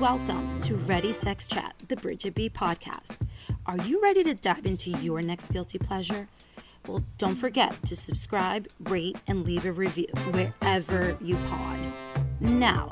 Welcome 0.00 0.60
to 0.62 0.74
Ready 0.74 1.12
Sex 1.12 1.46
Chat, 1.46 1.74
the 1.86 1.94
Bridgette 1.94 2.34
B 2.34 2.50
podcast. 2.50 3.16
Are 3.64 3.78
you 3.78 4.02
ready 4.02 4.24
to 4.24 4.34
dive 4.34 4.66
into 4.66 4.90
your 4.90 5.22
next 5.22 5.52
guilty 5.52 5.78
pleasure? 5.78 6.28
Well, 6.88 7.04
don't 7.16 7.36
forget 7.36 7.80
to 7.84 7.94
subscribe, 7.94 8.66
rate, 8.80 9.16
and 9.28 9.44
leave 9.44 9.64
a 9.64 9.72
review 9.72 10.08
wherever 10.32 11.16
you 11.20 11.36
pod. 11.48 11.78
Now, 12.40 12.90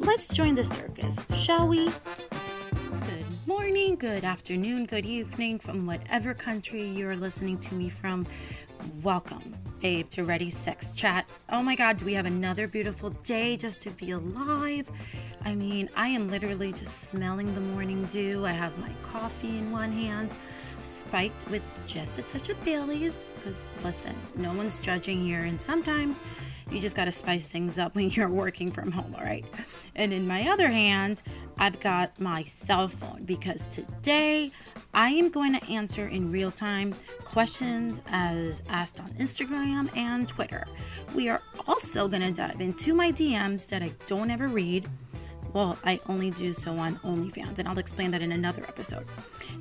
let's 0.00 0.26
join 0.28 0.54
the 0.54 0.64
circus, 0.64 1.26
shall 1.34 1.68
we? 1.68 1.90
Good 1.90 3.26
morning, 3.46 3.96
good 3.96 4.24
afternoon, 4.24 4.86
good 4.86 5.04
evening 5.04 5.58
from 5.58 5.86
whatever 5.86 6.32
country 6.32 6.82
you're 6.82 7.16
listening 7.16 7.58
to 7.58 7.74
me 7.74 7.90
from. 7.90 8.26
Welcome, 9.02 9.54
babe, 9.80 10.08
to 10.10 10.24
Ready 10.24 10.50
Sex 10.50 10.96
Chat. 10.96 11.28
Oh 11.50 11.62
my 11.62 11.74
God, 11.74 11.96
do 11.96 12.04
we 12.04 12.14
have 12.14 12.26
another 12.26 12.66
beautiful 12.66 13.10
day 13.10 13.56
just 13.56 13.80
to 13.80 13.90
be 13.90 14.10
alive? 14.10 14.90
I 15.44 15.54
mean, 15.54 15.88
I 15.96 16.08
am 16.08 16.28
literally 16.28 16.72
just 16.72 17.08
smelling 17.10 17.54
the 17.54 17.60
morning 17.60 18.04
dew. 18.06 18.44
I 18.44 18.52
have 18.52 18.78
my 18.78 18.90
coffee 19.02 19.58
in 19.58 19.70
one 19.70 19.92
hand 19.92 20.34
spiked 20.82 21.48
with 21.50 21.62
just 21.86 22.18
a 22.18 22.22
touch 22.22 22.48
of 22.48 22.64
Bailey's. 22.64 23.34
Because 23.36 23.68
listen, 23.84 24.14
no 24.36 24.52
one's 24.52 24.78
judging 24.78 25.22
here, 25.22 25.42
and 25.42 25.60
sometimes 25.60 26.20
you 26.70 26.80
just 26.80 26.96
got 26.96 27.06
to 27.06 27.10
spice 27.10 27.50
things 27.50 27.78
up 27.78 27.94
when 27.94 28.10
you're 28.10 28.30
working 28.30 28.70
from 28.70 28.90
home, 28.90 29.14
all 29.16 29.24
right? 29.24 29.44
And 29.96 30.12
in 30.12 30.26
my 30.26 30.48
other 30.48 30.68
hand, 30.68 31.22
I've 31.58 31.80
got 31.80 32.18
my 32.20 32.42
cell 32.42 32.88
phone 32.88 33.24
because 33.24 33.68
today 33.68 34.50
I 34.94 35.10
am 35.10 35.30
going 35.30 35.58
to 35.58 35.70
answer 35.70 36.08
in 36.08 36.30
real 36.30 36.50
time 36.50 36.94
questions 37.24 38.00
as 38.08 38.62
asked 38.68 39.00
on 39.00 39.08
Instagram 39.14 39.94
and 39.96 40.28
Twitter. 40.28 40.66
We 41.14 41.28
are 41.28 41.42
also 41.66 42.08
going 42.08 42.22
to 42.22 42.32
dive 42.32 42.60
into 42.60 42.94
my 42.94 43.12
DMs 43.12 43.68
that 43.68 43.82
I 43.82 43.92
don't 44.06 44.30
ever 44.30 44.48
read. 44.48 44.88
Well, 45.52 45.78
I 45.84 45.98
only 46.08 46.30
do 46.30 46.52
so 46.52 46.72
on 46.76 46.96
OnlyFans, 46.98 47.58
and 47.58 47.66
I'll 47.66 47.78
explain 47.78 48.10
that 48.10 48.22
in 48.22 48.32
another 48.32 48.64
episode. 48.68 49.06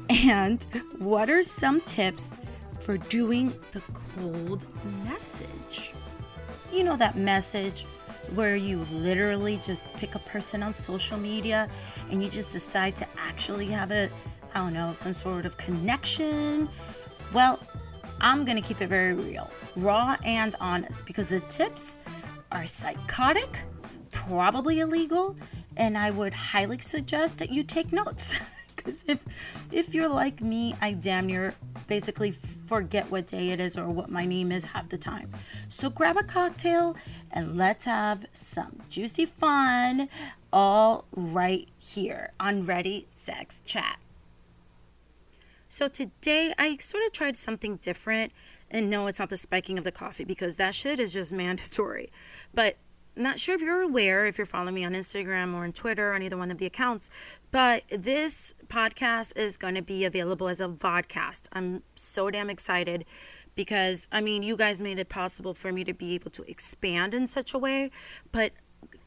And 0.09 0.65
what 0.99 1.29
are 1.29 1.41
some 1.41 1.81
tips 1.81 2.37
for 2.79 2.97
doing 2.97 3.53
the 3.71 3.81
cold 3.93 4.65
message? 5.05 5.93
You 6.71 6.83
know, 6.83 6.95
that 6.97 7.17
message 7.17 7.85
where 8.35 8.55
you 8.55 8.79
literally 8.91 9.59
just 9.63 9.91
pick 9.93 10.15
a 10.15 10.19
person 10.19 10.61
on 10.61 10.73
social 10.73 11.17
media 11.17 11.69
and 12.11 12.21
you 12.23 12.29
just 12.29 12.49
decide 12.49 12.95
to 12.97 13.07
actually 13.17 13.67
have 13.67 13.91
a, 13.91 14.09
I 14.53 14.59
don't 14.59 14.73
know, 14.73 14.91
some 14.93 15.13
sort 15.13 15.45
of 15.45 15.57
connection. 15.57 16.69
Well, 17.33 17.59
I'm 18.19 18.45
gonna 18.45 18.61
keep 18.61 18.81
it 18.81 18.87
very 18.87 19.13
real, 19.13 19.49
raw, 19.75 20.17
and 20.25 20.55
honest 20.59 21.05
because 21.05 21.27
the 21.27 21.39
tips 21.41 21.99
are 22.51 22.65
psychotic, 22.65 23.59
probably 24.11 24.79
illegal, 24.79 25.35
and 25.77 25.97
I 25.97 26.11
would 26.11 26.33
highly 26.33 26.79
suggest 26.79 27.37
that 27.37 27.51
you 27.51 27.63
take 27.63 27.93
notes. 27.93 28.39
Because 28.87 29.03
if 29.05 29.19
if 29.71 29.93
you're 29.93 30.07
like 30.07 30.39
me, 30.39 30.73
I 30.81 30.93
damn 30.93 31.27
near 31.27 31.53
basically 31.87 32.31
forget 32.31 33.11
what 33.11 33.27
day 33.27 33.49
it 33.49 33.59
is 33.59 33.75
or 33.77 33.87
what 33.89 34.09
my 34.09 34.23
name 34.25 34.49
is 34.49 34.65
half 34.65 34.87
the 34.87 34.97
time. 34.97 35.29
So 35.67 35.89
grab 35.89 36.15
a 36.15 36.23
cocktail 36.23 36.95
and 37.31 37.57
let's 37.57 37.83
have 37.83 38.25
some 38.31 38.81
juicy 38.89 39.25
fun 39.25 40.07
all 40.53 41.03
right 41.11 41.67
here 41.77 42.31
on 42.39 42.65
Ready 42.65 43.07
Sex 43.13 43.61
Chat. 43.65 43.99
So 45.67 45.89
today 45.89 46.53
I 46.57 46.77
sort 46.77 47.03
of 47.03 47.11
tried 47.11 47.35
something 47.35 47.75
different. 47.77 48.31
And 48.71 48.89
no, 48.89 49.07
it's 49.07 49.19
not 49.19 49.29
the 49.29 49.37
spiking 49.37 49.77
of 49.77 49.83
the 49.83 49.91
coffee 49.91 50.23
because 50.23 50.55
that 50.55 50.73
shit 50.73 50.97
is 50.97 51.11
just 51.11 51.33
mandatory. 51.43 52.09
But 52.53 52.77
not 53.17 53.39
sure 53.39 53.55
if 53.55 53.61
you're 53.61 53.81
aware, 53.81 54.25
if 54.25 54.37
you're 54.37 54.45
following 54.45 54.75
me 54.75 54.85
on 54.85 54.93
Instagram 54.93 55.53
or 55.53 55.63
on 55.63 55.73
Twitter, 55.73 56.13
on 56.13 56.21
either 56.21 56.37
one 56.37 56.51
of 56.51 56.57
the 56.57 56.65
accounts, 56.65 57.09
but 57.51 57.83
this 57.89 58.53
podcast 58.67 59.37
is 59.37 59.57
going 59.57 59.75
to 59.75 59.81
be 59.81 60.05
available 60.05 60.47
as 60.47 60.61
a 60.61 60.67
vodcast. 60.67 61.47
I'm 61.53 61.83
so 61.95 62.29
damn 62.29 62.49
excited 62.49 63.05
because, 63.55 64.07
I 64.11 64.21
mean, 64.21 64.43
you 64.43 64.55
guys 64.55 64.79
made 64.79 64.99
it 64.99 65.09
possible 65.09 65.53
for 65.53 65.71
me 65.71 65.83
to 65.83 65.93
be 65.93 66.13
able 66.13 66.31
to 66.31 66.43
expand 66.43 67.13
in 67.13 67.27
such 67.27 67.53
a 67.53 67.57
way, 67.57 67.91
but 68.31 68.51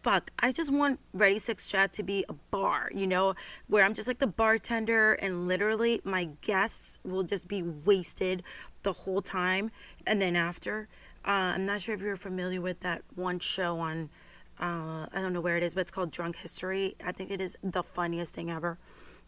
fuck, 0.03 0.31
I 0.39 0.53
just 0.53 0.73
want 0.73 0.99
Ready 1.13 1.39
Sex 1.39 1.69
Chat 1.69 1.93
to 1.95 2.03
be 2.03 2.25
a 2.29 2.33
bar, 2.33 2.91
you 2.95 3.07
know, 3.07 3.34
where 3.69 3.84
I'm 3.84 3.95
just 3.95 4.09
like 4.09 4.19
the 4.19 4.27
bartender 4.27 5.13
and 5.15 5.47
literally 5.47 6.01
my 6.05 6.31
guests 6.41 6.99
will 7.05 7.23
just 7.23 7.49
be 7.49 7.63
wasted 7.63 8.43
the 8.83 8.93
whole 8.93 9.23
time. 9.23 9.71
And 10.07 10.21
then 10.21 10.37
after, 10.37 10.89
uh, 11.25 11.55
I'm 11.55 11.67
not 11.67 11.81
sure 11.81 11.95
if 11.95 12.01
you're 12.01 12.17
familiar 12.17 12.61
with 12.61 12.81
that 12.81 13.03
one 13.15 13.39
show 13.39 13.79
on, 13.79 14.11
uh, 14.59 15.07
I 15.13 15.21
don't 15.21 15.33
know 15.33 15.41
where 15.41 15.57
it 15.57 15.63
is, 15.63 15.75
but 15.75 15.83
it's 15.83 15.91
called 15.91 16.11
Drunk 16.11 16.37
History. 16.37 16.97
I 17.05 17.13
think 17.13 17.31
it 17.31 17.41
is 17.41 17.57
the 17.63 17.83
funniest 17.83 18.35
thing 18.35 18.51
ever. 18.51 18.79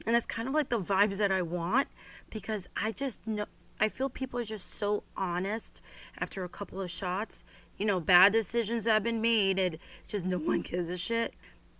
And 0.06 0.14
that's 0.14 0.26
kind 0.26 0.48
of 0.48 0.54
like 0.54 0.68
the 0.68 0.78
vibes 0.78 1.18
that 1.18 1.30
I 1.30 1.42
want 1.42 1.88
because 2.30 2.68
I 2.76 2.92
just 2.92 3.26
know, 3.26 3.44
I 3.80 3.88
feel 3.88 4.08
people 4.08 4.40
are 4.40 4.44
just 4.44 4.70
so 4.70 5.04
honest 5.16 5.82
after 6.18 6.44
a 6.44 6.48
couple 6.48 6.80
of 6.80 6.90
shots. 6.90 7.44
You 7.76 7.86
know, 7.86 8.00
bad 8.00 8.32
decisions 8.32 8.86
have 8.86 9.02
been 9.02 9.20
made 9.20 9.58
and 9.58 9.78
just 10.06 10.24
no 10.24 10.38
one 10.38 10.62
gives 10.62 10.90
a 10.90 10.98
shit. 10.98 11.34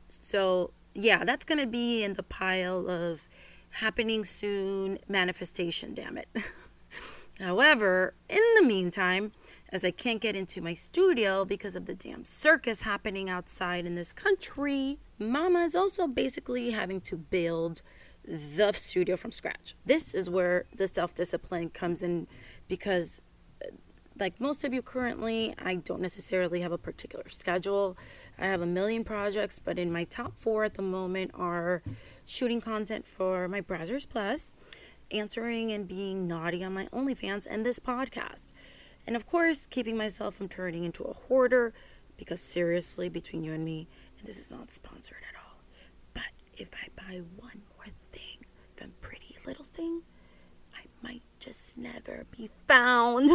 So, 0.09 0.73
yeah, 0.94 1.25
that's 1.25 1.44
going 1.44 1.61
to 1.61 1.67
be 1.67 2.05
in 2.05 2.15
the 2.15 2.23
pile 2.23 2.89
of 2.89 3.29
happening 3.71 4.25
soon 4.25 4.99
manifestation, 5.09 5.94
damn 5.94 6.19
it. 6.19 6.29
However, 7.41 8.15
in 8.29 8.43
the 8.59 8.65
meantime, 8.65 9.33
as 9.72 9.87
I 9.87 9.91
can't 9.91 10.21
get 10.21 10.37
into 10.37 10.60
my 10.60 10.75
studio 10.75 11.47
because 11.47 11.75
of 11.75 11.87
the 11.87 11.94
damn 11.94 12.27
circus 12.27 12.83
happening 12.83 13.31
outside 13.31 13.87
in 13.87 13.94
this 13.94 14.12
country, 14.12 14.99
Mama 15.19 15.60
is 15.60 15.75
also 15.75 16.06
basically 16.06 16.72
having 16.72 17.00
to 17.00 17.16
build 17.16 17.81
the 18.25 18.72
studio 18.72 19.16
from 19.16 19.32
scratch. 19.32 19.75
This 19.87 20.15
is 20.15 20.28
where 20.28 20.66
the 20.77 20.87
self 20.87 21.15
discipline 21.15 21.71
comes 21.71 22.03
in 22.03 22.28
because, 22.69 23.22
uh, 23.65 23.71
like 24.21 24.38
most 24.38 24.62
of 24.62 24.75
you 24.75 24.82
currently, 24.82 25.55
I 25.59 25.77
don't 25.77 26.03
necessarily 26.03 26.61
have 26.61 26.71
a 26.71 26.78
particular 26.78 27.28
schedule. 27.28 27.97
I 28.38 28.47
have 28.47 28.61
a 28.61 28.66
million 28.66 29.05
projects, 29.05 29.59
but 29.59 29.78
in 29.78 29.91
my 29.91 30.05
top 30.05 30.37
four 30.37 30.65
at 30.65 30.75
the 30.75 30.82
moment 30.82 31.31
are 31.34 31.82
shooting 32.27 32.61
content 32.61 33.06
for 33.06 33.49
my 33.49 33.62
Brazzers 33.62 34.06
Plus, 34.09 34.55
answering 35.11 35.72
and 35.72 35.88
being 35.88 36.28
naughty 36.28 36.62
on 36.62 36.75
my 36.75 36.87
OnlyFans, 36.87 37.47
and 37.50 37.65
this 37.65 37.81
podcast. 37.81 38.53
And 39.06 39.16
of 39.16 39.26
course, 39.26 39.66
keeping 39.66 39.96
myself 39.96 40.34
from 40.34 40.48
turning 40.48 40.84
into 40.84 41.04
a 41.04 41.12
hoarder 41.12 41.72
because 42.16 42.40
seriously, 42.40 43.08
between 43.08 43.42
you 43.42 43.52
and 43.52 43.64
me, 43.64 43.88
and 44.18 44.26
this 44.26 44.38
is 44.38 44.50
not 44.50 44.70
sponsored 44.70 45.18
at 45.28 45.36
all, 45.36 45.58
but 46.14 46.22
if 46.56 46.70
I 46.74 46.88
buy 46.94 47.22
one 47.36 47.62
more 47.76 47.86
thing 48.12 48.46
from 48.76 48.92
Pretty 49.00 49.36
Little 49.46 49.64
Thing, 49.64 50.02
I 50.74 50.82
might 51.02 51.22
just 51.40 51.76
never 51.76 52.26
be 52.30 52.48
found 52.68 53.30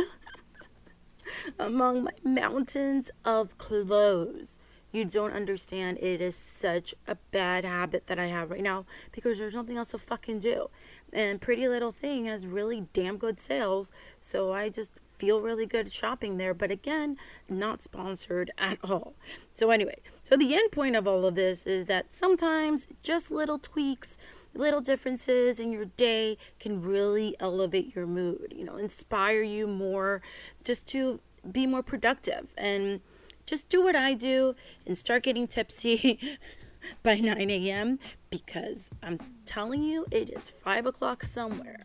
among 1.59 2.05
my 2.05 2.13
mountains 2.23 3.11
of 3.25 3.57
clothes. 3.57 4.59
You 4.93 5.03
don't 5.03 5.33
understand. 5.33 5.97
It 5.97 6.21
is 6.21 6.35
such 6.35 6.95
a 7.07 7.15
bad 7.31 7.65
habit 7.65 8.07
that 8.07 8.17
I 8.17 8.27
have 8.27 8.49
right 8.49 8.63
now 8.63 8.85
because 9.11 9.37
there's 9.37 9.55
nothing 9.55 9.77
else 9.77 9.91
to 9.91 9.97
fucking 9.97 10.39
do. 10.39 10.69
And 11.11 11.41
Pretty 11.41 11.67
Little 11.67 11.91
Thing 11.91 12.25
has 12.25 12.47
really 12.47 12.87
damn 12.93 13.17
good 13.17 13.39
sales. 13.39 13.91
So 14.21 14.53
I 14.53 14.69
just 14.69 14.93
feel 15.17 15.41
really 15.41 15.65
good 15.65 15.91
shopping 15.91 16.37
there, 16.37 16.53
but 16.53 16.71
again, 16.71 17.17
not 17.49 17.81
sponsored 17.81 18.51
at 18.57 18.77
all. 18.83 19.15
So, 19.53 19.71
anyway, 19.71 19.97
so 20.23 20.37
the 20.37 20.55
end 20.55 20.71
point 20.71 20.95
of 20.95 21.07
all 21.07 21.25
of 21.25 21.35
this 21.35 21.65
is 21.65 21.87
that 21.87 22.11
sometimes 22.11 22.87
just 23.03 23.31
little 23.31 23.59
tweaks, 23.59 24.17
little 24.53 24.81
differences 24.81 25.59
in 25.59 25.71
your 25.71 25.85
day 25.85 26.37
can 26.59 26.81
really 26.81 27.35
elevate 27.39 27.95
your 27.95 28.07
mood, 28.07 28.53
you 28.55 28.63
know, 28.63 28.77
inspire 28.77 29.41
you 29.41 29.67
more 29.67 30.21
just 30.63 30.87
to 30.89 31.19
be 31.51 31.65
more 31.65 31.83
productive 31.83 32.53
and 32.57 33.01
just 33.45 33.69
do 33.69 33.83
what 33.83 33.95
I 33.95 34.13
do 34.13 34.55
and 34.85 34.97
start 34.97 35.23
getting 35.23 35.47
tipsy 35.47 36.19
by 37.03 37.15
9 37.15 37.49
a.m. 37.49 37.99
because 38.29 38.89
I'm 39.01 39.19
telling 39.45 39.83
you, 39.83 40.05
it 40.11 40.29
is 40.29 40.49
5 40.49 40.87
o'clock 40.87 41.23
somewhere. 41.23 41.79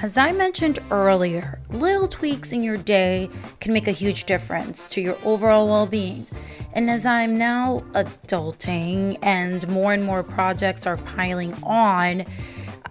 As 0.00 0.16
I 0.16 0.30
mentioned 0.30 0.78
earlier, 0.92 1.58
little 1.70 2.06
tweaks 2.06 2.52
in 2.52 2.62
your 2.62 2.76
day 2.76 3.28
can 3.58 3.72
make 3.72 3.88
a 3.88 3.92
huge 3.92 4.24
difference 4.26 4.88
to 4.90 5.00
your 5.00 5.18
overall 5.24 5.66
well 5.66 5.88
being. 5.88 6.24
And 6.72 6.88
as 6.88 7.04
I'm 7.04 7.36
now 7.36 7.82
adulting 7.94 9.18
and 9.22 9.66
more 9.66 9.92
and 9.92 10.04
more 10.04 10.22
projects 10.22 10.86
are 10.86 10.98
piling 10.98 11.52
on, 11.64 12.24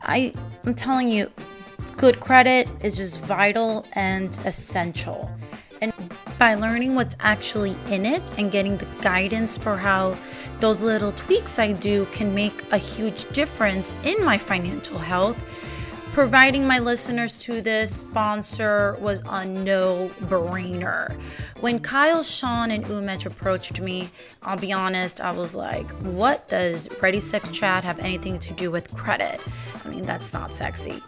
I, 0.01 0.33
I'm 0.65 0.75
telling 0.75 1.07
you, 1.07 1.31
good 1.95 2.19
credit 2.19 2.67
is 2.81 2.97
just 2.97 3.21
vital 3.21 3.85
and 3.93 4.37
essential. 4.43 5.31
And 5.81 5.93
by 6.37 6.55
learning 6.55 6.95
what's 6.95 7.15
actually 7.21 7.77
in 7.89 8.05
it 8.05 8.37
and 8.37 8.51
getting 8.51 8.75
the 8.75 8.87
guidance 9.01 9.57
for 9.57 9.77
how 9.77 10.17
those 10.59 10.81
little 10.81 11.13
tweaks 11.13 11.57
I 11.57 11.71
do 11.71 12.05
can 12.07 12.35
make 12.35 12.65
a 12.73 12.77
huge 12.77 13.29
difference 13.29 13.95
in 14.03 14.25
my 14.25 14.37
financial 14.37 14.99
health 14.99 15.41
providing 16.17 16.65
my 16.65 16.79
listeners 16.79 17.37
to 17.37 17.61
this 17.61 17.97
sponsor 17.97 18.97
was 18.99 19.21
a 19.27 19.45
no 19.45 20.09
brainer. 20.21 21.15
When 21.59 21.79
Kyle, 21.79 22.23
Sean, 22.23 22.71
and 22.71 22.83
Umej 22.85 23.27
approached 23.27 23.79
me, 23.81 24.09
I'll 24.41 24.57
be 24.57 24.73
honest, 24.73 25.21
I 25.21 25.29
was 25.29 25.55
like, 25.55 25.87
what 26.01 26.49
does 26.49 26.89
Ready 27.03 27.19
Sex 27.19 27.51
Chat 27.51 27.83
have 27.83 27.99
anything 27.99 28.39
to 28.39 28.53
do 28.55 28.71
with 28.71 28.91
credit? 28.95 29.39
I 29.85 29.89
mean, 29.89 30.01
that's 30.01 30.33
not 30.33 30.55
sexy. 30.55 31.03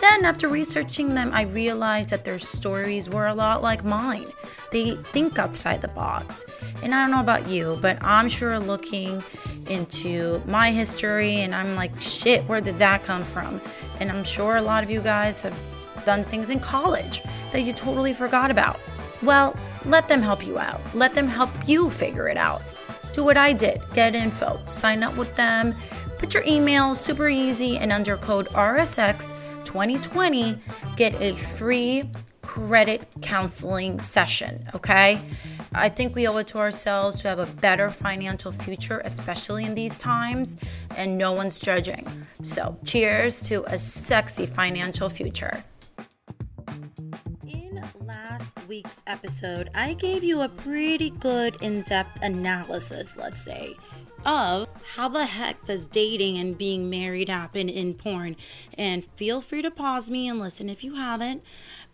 Then, 0.00 0.24
after 0.24 0.46
researching 0.46 1.14
them, 1.14 1.32
I 1.32 1.42
realized 1.42 2.10
that 2.10 2.24
their 2.24 2.38
stories 2.38 3.10
were 3.10 3.26
a 3.26 3.34
lot 3.34 3.62
like 3.62 3.84
mine. 3.84 4.28
They 4.72 4.96
think 5.12 5.38
outside 5.38 5.82
the 5.82 5.88
box. 5.88 6.44
And 6.82 6.94
I 6.94 7.02
don't 7.02 7.12
know 7.12 7.20
about 7.20 7.46
you, 7.48 7.78
but 7.80 8.02
I'm 8.02 8.28
sure 8.28 8.58
looking 8.58 9.22
into 9.68 10.42
my 10.46 10.72
history 10.72 11.36
and 11.42 11.54
I'm 11.54 11.74
like, 11.74 11.92
shit, 12.00 12.42
where 12.48 12.60
did 12.60 12.78
that 12.78 13.04
come 13.04 13.22
from? 13.22 13.60
And 14.00 14.10
I'm 14.10 14.24
sure 14.24 14.56
a 14.56 14.62
lot 14.62 14.82
of 14.82 14.90
you 14.90 15.00
guys 15.00 15.42
have 15.42 15.56
done 16.04 16.24
things 16.24 16.50
in 16.50 16.58
college 16.58 17.22
that 17.52 17.62
you 17.62 17.72
totally 17.72 18.12
forgot 18.12 18.50
about. 18.50 18.80
Well, 19.22 19.54
let 19.84 20.08
them 20.08 20.22
help 20.22 20.44
you 20.46 20.58
out. 20.58 20.80
Let 20.94 21.14
them 21.14 21.28
help 21.28 21.50
you 21.66 21.90
figure 21.90 22.28
it 22.28 22.36
out. 22.36 22.62
Do 23.12 23.22
what 23.22 23.36
I 23.36 23.52
did 23.52 23.82
get 23.92 24.14
info, 24.14 24.58
sign 24.66 25.02
up 25.02 25.16
with 25.16 25.36
them, 25.36 25.76
put 26.18 26.32
your 26.32 26.42
email 26.46 26.94
super 26.94 27.28
easy, 27.28 27.76
and 27.76 27.92
under 27.92 28.16
code 28.16 28.48
RSX 28.48 29.34
2020, 29.64 30.58
get 30.96 31.14
a 31.20 31.34
free 31.34 32.04
credit 32.42 33.06
counseling 33.22 34.00
session. 34.00 34.68
Okay. 34.74 35.20
I 35.74 35.88
think 35.88 36.14
we 36.14 36.28
owe 36.28 36.36
it 36.36 36.48
to 36.48 36.58
ourselves 36.58 37.16
to 37.22 37.28
have 37.28 37.38
a 37.38 37.46
better 37.46 37.88
financial 37.88 38.52
future, 38.52 39.00
especially 39.04 39.64
in 39.64 39.74
these 39.74 39.96
times, 39.96 40.56
and 40.96 41.16
no 41.16 41.32
one's 41.32 41.60
judging. 41.60 42.06
So, 42.42 42.76
cheers 42.84 43.40
to 43.48 43.64
a 43.72 43.78
sexy 43.78 44.44
financial 44.44 45.08
future. 45.08 45.64
In 47.48 47.82
last 48.04 48.58
week's 48.68 49.00
episode, 49.06 49.70
I 49.74 49.94
gave 49.94 50.22
you 50.22 50.42
a 50.42 50.48
pretty 50.48 51.10
good 51.10 51.56
in 51.62 51.82
depth 51.82 52.20
analysis, 52.22 53.16
let's 53.16 53.42
say, 53.42 53.74
of 54.24 54.68
how 54.94 55.08
the 55.08 55.24
heck 55.24 55.64
does 55.64 55.86
dating 55.86 56.38
and 56.38 56.58
being 56.58 56.88
married 56.88 57.28
happen 57.28 57.68
in 57.68 57.94
porn. 57.94 58.36
And 58.78 59.04
feel 59.16 59.40
free 59.40 59.62
to 59.62 59.70
pause 59.70 60.10
me 60.10 60.28
and 60.28 60.38
listen 60.38 60.68
if 60.68 60.84
you 60.84 60.94
haven't. 60.94 61.42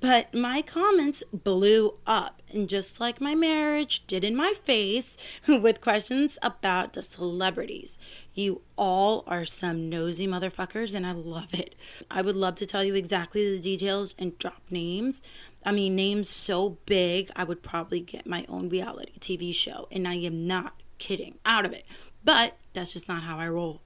But 0.00 0.32
my 0.32 0.62
comments 0.62 1.24
blew 1.32 1.98
up, 2.06 2.40
and 2.52 2.68
just 2.68 3.00
like 3.00 3.20
my 3.20 3.34
marriage 3.34 4.06
did 4.06 4.22
in 4.22 4.36
my 4.36 4.52
face 4.52 5.16
with 5.48 5.80
questions 5.80 6.38
about 6.42 6.92
the 6.92 7.02
celebrities. 7.02 7.98
You 8.34 8.62
all 8.76 9.24
are 9.26 9.44
some 9.44 9.88
nosy 9.88 10.26
motherfuckers, 10.26 10.94
and 10.94 11.04
I 11.04 11.12
love 11.12 11.52
it. 11.52 11.74
I 12.10 12.22
would 12.22 12.36
love 12.36 12.54
to 12.56 12.66
tell 12.66 12.84
you 12.84 12.94
exactly 12.94 13.56
the 13.56 13.60
details 13.60 14.14
and 14.18 14.38
drop 14.38 14.62
names. 14.70 15.22
I 15.64 15.72
mean, 15.72 15.96
names 15.96 16.30
so 16.30 16.78
big, 16.86 17.30
I 17.34 17.44
would 17.44 17.62
probably 17.62 18.00
get 18.00 18.26
my 18.26 18.46
own 18.48 18.68
reality 18.68 19.18
TV 19.18 19.52
show, 19.52 19.88
and 19.90 20.06
I 20.06 20.14
am 20.14 20.46
not 20.46 20.74
kidding 20.98 21.38
out 21.44 21.64
of 21.64 21.72
it. 21.72 21.84
But 22.24 22.56
that's 22.72 22.92
just 22.92 23.08
not 23.08 23.22
how 23.22 23.38
I 23.38 23.48
roll. 23.48 23.80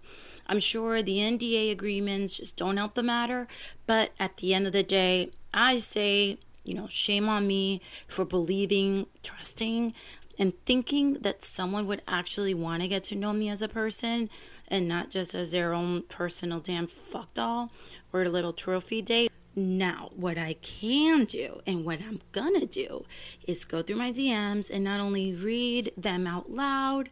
I'm 0.46 0.60
sure 0.60 1.02
the 1.02 1.18
NDA 1.18 1.70
agreements 1.70 2.36
just 2.36 2.56
don't 2.56 2.76
help 2.76 2.94
the 2.94 3.02
matter, 3.02 3.46
but 3.86 4.12
at 4.18 4.38
the 4.38 4.54
end 4.54 4.66
of 4.66 4.72
the 4.72 4.82
day, 4.82 5.30
I 5.54 5.78
say, 5.78 6.38
you 6.64 6.74
know, 6.74 6.88
shame 6.88 7.28
on 7.28 7.46
me 7.46 7.80
for 8.06 8.24
believing, 8.24 9.06
trusting, 9.22 9.94
and 10.38 10.52
thinking 10.64 11.14
that 11.14 11.42
someone 11.42 11.86
would 11.86 12.02
actually 12.08 12.54
want 12.54 12.82
to 12.82 12.88
get 12.88 13.04
to 13.04 13.14
know 13.14 13.32
me 13.32 13.48
as 13.48 13.62
a 13.62 13.68
person 13.68 14.30
and 14.68 14.88
not 14.88 15.10
just 15.10 15.34
as 15.34 15.52
their 15.52 15.72
own 15.72 16.02
personal 16.02 16.58
damn 16.58 16.86
fuck 16.86 17.32
doll 17.34 17.70
or 18.12 18.22
a 18.22 18.28
little 18.28 18.52
trophy 18.52 19.02
date. 19.02 19.30
Now, 19.54 20.10
what 20.16 20.38
I 20.38 20.54
can 20.54 21.26
do 21.26 21.60
and 21.66 21.84
what 21.84 22.00
I'm 22.00 22.20
gonna 22.32 22.64
do 22.64 23.04
is 23.46 23.66
go 23.66 23.82
through 23.82 23.96
my 23.96 24.10
DMs 24.10 24.70
and 24.70 24.82
not 24.82 24.98
only 24.98 25.34
read 25.34 25.92
them 25.94 26.26
out 26.26 26.50
loud, 26.50 27.10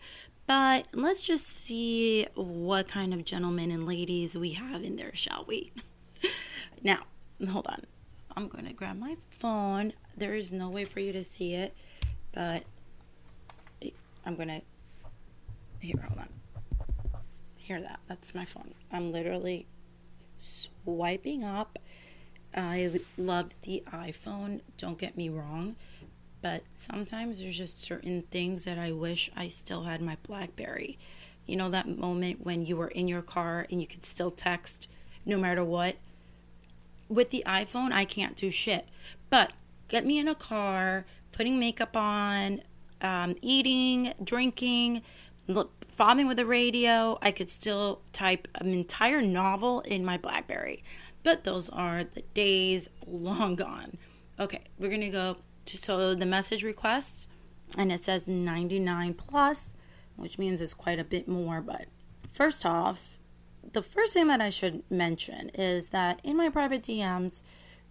but 0.51 0.89
let's 0.95 1.23
just 1.23 1.47
see 1.47 2.27
what 2.35 2.89
kind 2.89 3.15
of 3.15 3.25
gentlemen 3.25 3.71
and 3.71 3.87
ladies 3.87 4.37
we 4.37 4.51
have 4.51 4.83
in 4.83 4.97
there, 4.97 5.15
shall 5.15 5.45
we? 5.47 5.71
now, 6.83 6.99
hold 7.49 7.69
on. 7.69 7.85
I'm 8.37 8.49
going 8.49 8.67
to 8.67 8.73
grab 8.73 8.99
my 8.99 9.17
phone. 9.31 9.93
There 10.17 10.35
is 10.35 10.51
no 10.51 10.69
way 10.69 10.85
for 10.85 10.99
you 10.99 11.13
to 11.13 11.23
see 11.23 11.55
it, 11.55 11.73
but 12.33 12.65
I'm 14.27 14.35
going 14.35 14.49
to. 14.49 14.61
Here, 15.79 16.05
hold 16.05 16.19
on. 16.19 16.29
Hear 17.61 17.81
that? 17.83 18.01
That's 18.09 18.35
my 18.35 18.45
phone. 18.45 18.75
I'm 18.91 19.13
literally 19.13 19.69
swiping 20.37 21.45
up. 21.45 21.79
I 22.57 22.91
love 23.17 23.55
the 23.63 23.85
iPhone, 23.93 24.63
don't 24.77 24.99
get 24.99 25.17
me 25.17 25.29
wrong, 25.29 25.77
but 26.43 26.63
sometimes 26.75 27.41
there's 27.41 27.57
just 27.57 27.83
certain 27.83 28.23
things 28.31 28.65
that 28.65 28.79
I 28.79 28.93
wish 28.93 29.31
I 29.37 29.49
still 29.49 29.83
had 29.83 30.01
my 30.01 30.17
Blackberry. 30.23 30.99
You 31.47 31.57
know, 31.57 31.71
that 31.71 31.89
moment 31.89 32.45
when 32.45 32.65
you 32.65 32.77
were 32.77 32.89
in 32.89 33.09
your 33.09 33.23
car 33.23 33.67
and 33.71 33.81
you 33.81 33.87
could 33.87 34.05
still 34.05 34.31
text 34.31 34.89
no 35.27 35.37
matter 35.37 35.65
what? 35.65 35.97
With 37.09 37.31
the 37.31 37.43
iPhone, 37.47 37.93
I 37.93 38.05
can't 38.05 38.37
do 38.37 38.51
shit. 38.51 38.87
But 39.29 39.53
get 39.89 40.07
me 40.07 40.19
in 40.19 40.29
a 40.29 40.35
car, 40.35 41.05
putting 41.33 41.59
makeup 41.59 41.97
on, 41.97 42.63
um, 43.03 43.37
eating, 43.43 44.13
drinking, 44.23 45.03
fobbing 45.49 46.29
with 46.29 46.37
the 46.37 46.47
radio, 46.47 47.19
I 47.21 47.33
could 47.33 47.51
still 47.51 48.01
type 48.13 48.49
an 48.57 48.73
entire 48.73 49.23
novel 49.23 49.81
in 49.81 50.05
my 50.05 50.17
Blackberry. 50.17 50.85
But 51.23 51.45
those 51.45 51.69
are 51.69 52.05
the 52.05 52.23
days 52.35 52.89
long 53.07 53.57
gone. 53.57 53.99
Okay, 54.39 54.63
we're 54.79 54.91
gonna 54.91 55.11
go 55.11 55.37
so 55.79 56.15
the 56.15 56.27
message 56.27 56.65
requests 56.65 57.29
and 57.79 57.93
it 57.93 58.05
says 58.05 58.27
99 58.27 59.15
plus 59.15 59.75
which 60.17 60.39
means 60.39 60.61
it's 60.61 60.75
quite 60.75 60.99
a 60.99 61.05
bit 61.05 61.29
more 61.29 61.61
but 61.61 61.87
first 62.31 62.67
off 62.67 63.19
the 63.73 63.83
first 63.83 64.15
thing 64.15 64.29
that 64.29 64.41
i 64.41 64.51
should 64.51 64.83
mention 64.91 65.51
is 65.51 65.89
that 65.89 66.21
in 66.25 66.37
my 66.37 66.49
private 66.49 66.83
dms 66.83 67.43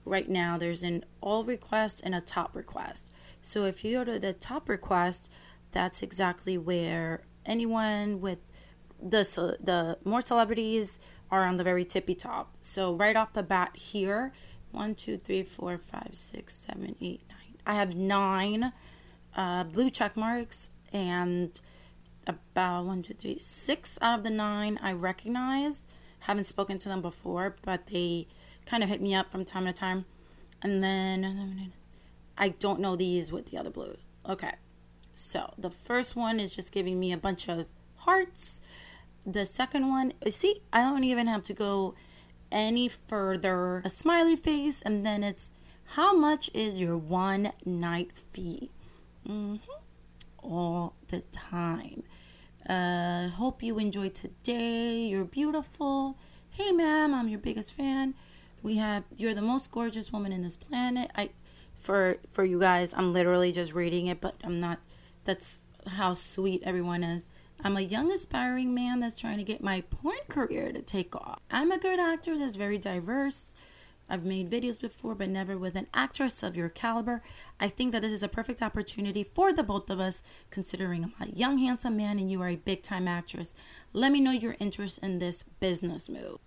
right 0.09 0.29
now 0.29 0.57
there's 0.57 0.83
an 0.83 1.05
all 1.21 1.43
request 1.43 2.01
and 2.03 2.15
a 2.15 2.21
top 2.21 2.55
request. 2.55 3.13
So 3.41 3.63
if 3.63 3.83
you 3.85 3.99
go 3.99 4.03
to 4.05 4.19
the 4.19 4.33
top 4.33 4.67
request 4.67 5.31
that's 5.71 6.01
exactly 6.01 6.57
where 6.57 7.21
anyone 7.45 8.19
with 8.19 8.39
the 9.01 9.21
the 9.61 9.97
more 10.03 10.21
celebrities 10.21 10.99
are 11.31 11.45
on 11.45 11.57
the 11.57 11.63
very 11.63 11.85
tippy 11.85 12.15
top. 12.15 12.51
So 12.61 12.93
right 12.93 13.15
off 13.15 13.33
the 13.33 13.43
bat 13.43 13.77
here 13.77 14.33
one 14.71 14.95
two 14.95 15.17
three 15.17 15.43
four 15.43 15.77
five 15.77 16.11
six 16.13 16.55
seven 16.55 16.95
eight 17.01 17.23
I 17.69 17.73
have 17.73 17.95
nine 17.95 18.73
uh, 19.37 19.63
blue 19.63 19.91
check 19.91 20.17
marks, 20.17 20.71
and 20.91 21.61
about 22.25 22.85
one, 22.85 23.03
two, 23.03 23.13
three, 23.13 23.37
six 23.37 23.99
out 24.01 24.17
of 24.17 24.23
the 24.23 24.31
nine 24.31 24.79
I 24.81 24.91
recognize. 24.93 25.85
Haven't 26.21 26.45
spoken 26.45 26.79
to 26.79 26.89
them 26.89 27.03
before, 27.03 27.55
but 27.61 27.85
they 27.85 28.25
kind 28.65 28.81
of 28.81 28.89
hit 28.89 29.03
me 29.03 29.13
up 29.13 29.31
from 29.31 29.45
time 29.45 29.67
to 29.67 29.71
time. 29.71 30.05
And 30.63 30.83
then 30.83 31.71
I 32.39 32.49
don't 32.49 32.79
know 32.79 32.95
these 32.95 33.31
with 33.31 33.51
the 33.51 33.59
other 33.59 33.69
blue. 33.69 33.97
Okay. 34.27 34.53
So 35.13 35.53
the 35.55 35.69
first 35.69 36.15
one 36.15 36.39
is 36.39 36.55
just 36.55 36.71
giving 36.71 36.99
me 36.99 37.11
a 37.11 37.17
bunch 37.17 37.47
of 37.47 37.71
hearts. 37.97 38.61
The 39.27 39.45
second 39.45 39.87
one, 39.89 40.13
see, 40.27 40.61
I 40.73 40.81
don't 40.81 41.03
even 41.03 41.27
have 41.27 41.43
to 41.43 41.53
go 41.53 41.93
any 42.51 42.87
further. 42.87 43.83
A 43.85 43.89
smiley 43.89 44.35
face, 44.35 44.81
and 44.81 45.05
then 45.05 45.23
it's 45.23 45.51
how 45.93 46.13
much 46.13 46.49
is 46.53 46.79
your 46.79 46.97
one 46.97 47.51
night 47.65 48.11
fee? 48.13 48.69
Mm-hmm. 49.27 49.57
All 50.37 50.95
the 51.07 51.21
time. 51.31 52.03
Uh, 52.67 53.29
hope 53.29 53.63
you 53.63 53.79
enjoy 53.79 54.09
today. 54.09 54.99
You're 54.99 55.25
beautiful. 55.25 56.17
Hey, 56.51 56.71
ma'am, 56.71 57.13
I'm 57.13 57.27
your 57.27 57.39
biggest 57.39 57.73
fan. 57.73 58.13
We 58.61 58.77
have 58.77 59.03
you're 59.15 59.33
the 59.33 59.41
most 59.41 59.71
gorgeous 59.71 60.11
woman 60.11 60.31
in 60.31 60.43
this 60.43 60.57
planet. 60.57 61.09
I 61.15 61.31
for 61.79 62.17
for 62.29 62.43
you 62.43 62.59
guys, 62.59 62.93
I'm 62.95 63.13
literally 63.13 63.51
just 63.51 63.73
reading 63.73 64.07
it, 64.07 64.21
but 64.21 64.35
I'm 64.43 64.59
not. 64.59 64.79
That's 65.23 65.65
how 65.87 66.13
sweet 66.13 66.61
everyone 66.63 67.03
is. 67.03 67.29
I'm 67.63 67.75
a 67.75 67.81
young 67.81 68.11
aspiring 68.11 68.73
man 68.73 68.99
that's 68.99 69.19
trying 69.19 69.37
to 69.37 69.43
get 69.43 69.61
my 69.63 69.81
porn 69.81 70.17
career 70.29 70.71
to 70.71 70.81
take 70.81 71.15
off. 71.15 71.39
I'm 71.51 71.71
a 71.71 71.79
good 71.79 71.99
actor 71.99 72.37
that's 72.37 72.55
very 72.55 72.77
diverse. 72.77 73.55
I've 74.09 74.25
made 74.25 74.49
videos 74.49 74.79
before, 74.79 75.15
but 75.15 75.29
never 75.29 75.57
with 75.57 75.75
an 75.75 75.87
actress 75.93 76.43
of 76.43 76.57
your 76.57 76.69
caliber. 76.69 77.21
I 77.59 77.67
think 77.67 77.91
that 77.91 78.01
this 78.01 78.11
is 78.11 78.23
a 78.23 78.27
perfect 78.27 78.61
opportunity 78.61 79.23
for 79.23 79.53
the 79.53 79.63
both 79.63 79.89
of 79.89 79.99
us, 79.99 80.23
considering 80.49 81.03
I'm 81.03 81.29
a 81.29 81.31
young, 81.31 81.57
handsome 81.59 81.97
man 81.97 82.19
and 82.19 82.31
you 82.31 82.41
are 82.41 82.49
a 82.49 82.55
big 82.55 82.81
time 82.81 83.07
actress. 83.07 83.53
Let 83.93 84.11
me 84.11 84.19
know 84.19 84.31
your 84.31 84.55
interest 84.59 84.99
in 84.99 85.19
this 85.19 85.43
business 85.43 86.09
move. 86.09 86.39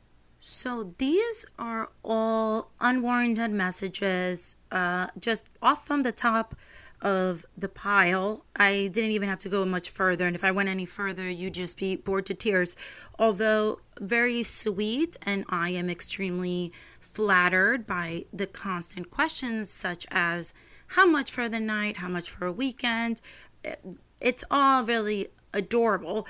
So, 0.45 0.93
these 0.99 1.47
are 1.57 1.91
all 2.05 2.73
unwarranted 2.81 3.53
messages, 3.53 4.57
uh, 4.73 5.07
just 5.21 5.45
off 5.63 5.87
from 5.87 6.03
the 6.03 6.11
top 6.11 6.57
of 7.03 7.45
the 7.57 7.69
pile. 7.69 8.45
I 8.57 8.89
didn't 8.93 9.11
even 9.11 9.29
have 9.29 9.41
to 9.41 9.49
go 9.49 9.65
much 9.65 9.91
further. 9.91 10.27
And 10.27 10.37
if 10.37 10.45
I 10.45 10.51
went 10.51 10.69
any 10.69 10.85
further, 10.85 11.29
you'd 11.29 11.55
just 11.55 11.79
be 11.79 11.97
bored 11.97 12.27
to 12.27 12.35
tears. 12.35 12.77
Although 13.19 13.81
very 14.01 14.43
sweet, 14.43 15.17
and 15.27 15.45
I 15.49 15.71
am 15.71 15.91
extremely 15.91 16.73
flattered 17.13 17.87
by 17.87 18.25
the 18.33 18.47
constant 18.47 19.11
questions, 19.11 19.71
such 19.71 20.07
as 20.11 20.55
how 20.89 21.07
much 21.07 21.31
for 21.31 21.49
the 21.49 21.61
night, 21.61 21.99
how 21.99 22.09
much 22.09 22.31
for 22.31 22.47
a 22.47 22.53
weekend. 22.53 23.21
Eh, 23.65 23.75
it's 24.21 24.45
all 24.51 24.85
really 24.85 25.29
adorable. 25.53 26.27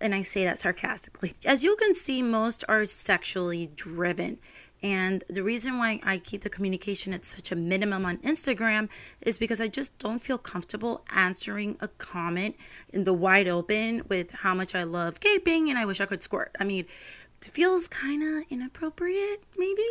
And 0.00 0.14
I 0.14 0.22
say 0.22 0.44
that 0.44 0.58
sarcastically. 0.58 1.32
As 1.46 1.64
you 1.64 1.76
can 1.76 1.94
see, 1.94 2.22
most 2.22 2.64
are 2.68 2.84
sexually 2.86 3.70
driven. 3.74 4.38
And 4.82 5.24
the 5.30 5.42
reason 5.42 5.78
why 5.78 5.98
I 6.02 6.18
keep 6.18 6.42
the 6.42 6.50
communication 6.50 7.14
at 7.14 7.24
such 7.24 7.50
a 7.50 7.56
minimum 7.56 8.04
on 8.04 8.18
Instagram 8.18 8.90
is 9.22 9.38
because 9.38 9.58
I 9.58 9.68
just 9.68 9.96
don't 9.98 10.18
feel 10.18 10.36
comfortable 10.36 11.06
answering 11.14 11.78
a 11.80 11.88
comment 11.88 12.54
in 12.92 13.04
the 13.04 13.14
wide 13.14 13.48
open 13.48 14.02
with 14.10 14.30
how 14.32 14.54
much 14.54 14.74
I 14.74 14.82
love 14.82 15.20
gaping 15.20 15.70
and 15.70 15.78
I 15.78 15.86
wish 15.86 16.02
I 16.02 16.04
could 16.04 16.22
squirt. 16.22 16.54
I 16.60 16.64
mean, 16.64 16.84
feels 17.48 17.88
kind 17.88 18.22
of 18.22 18.50
inappropriate, 18.50 19.42
maybe. 19.56 19.86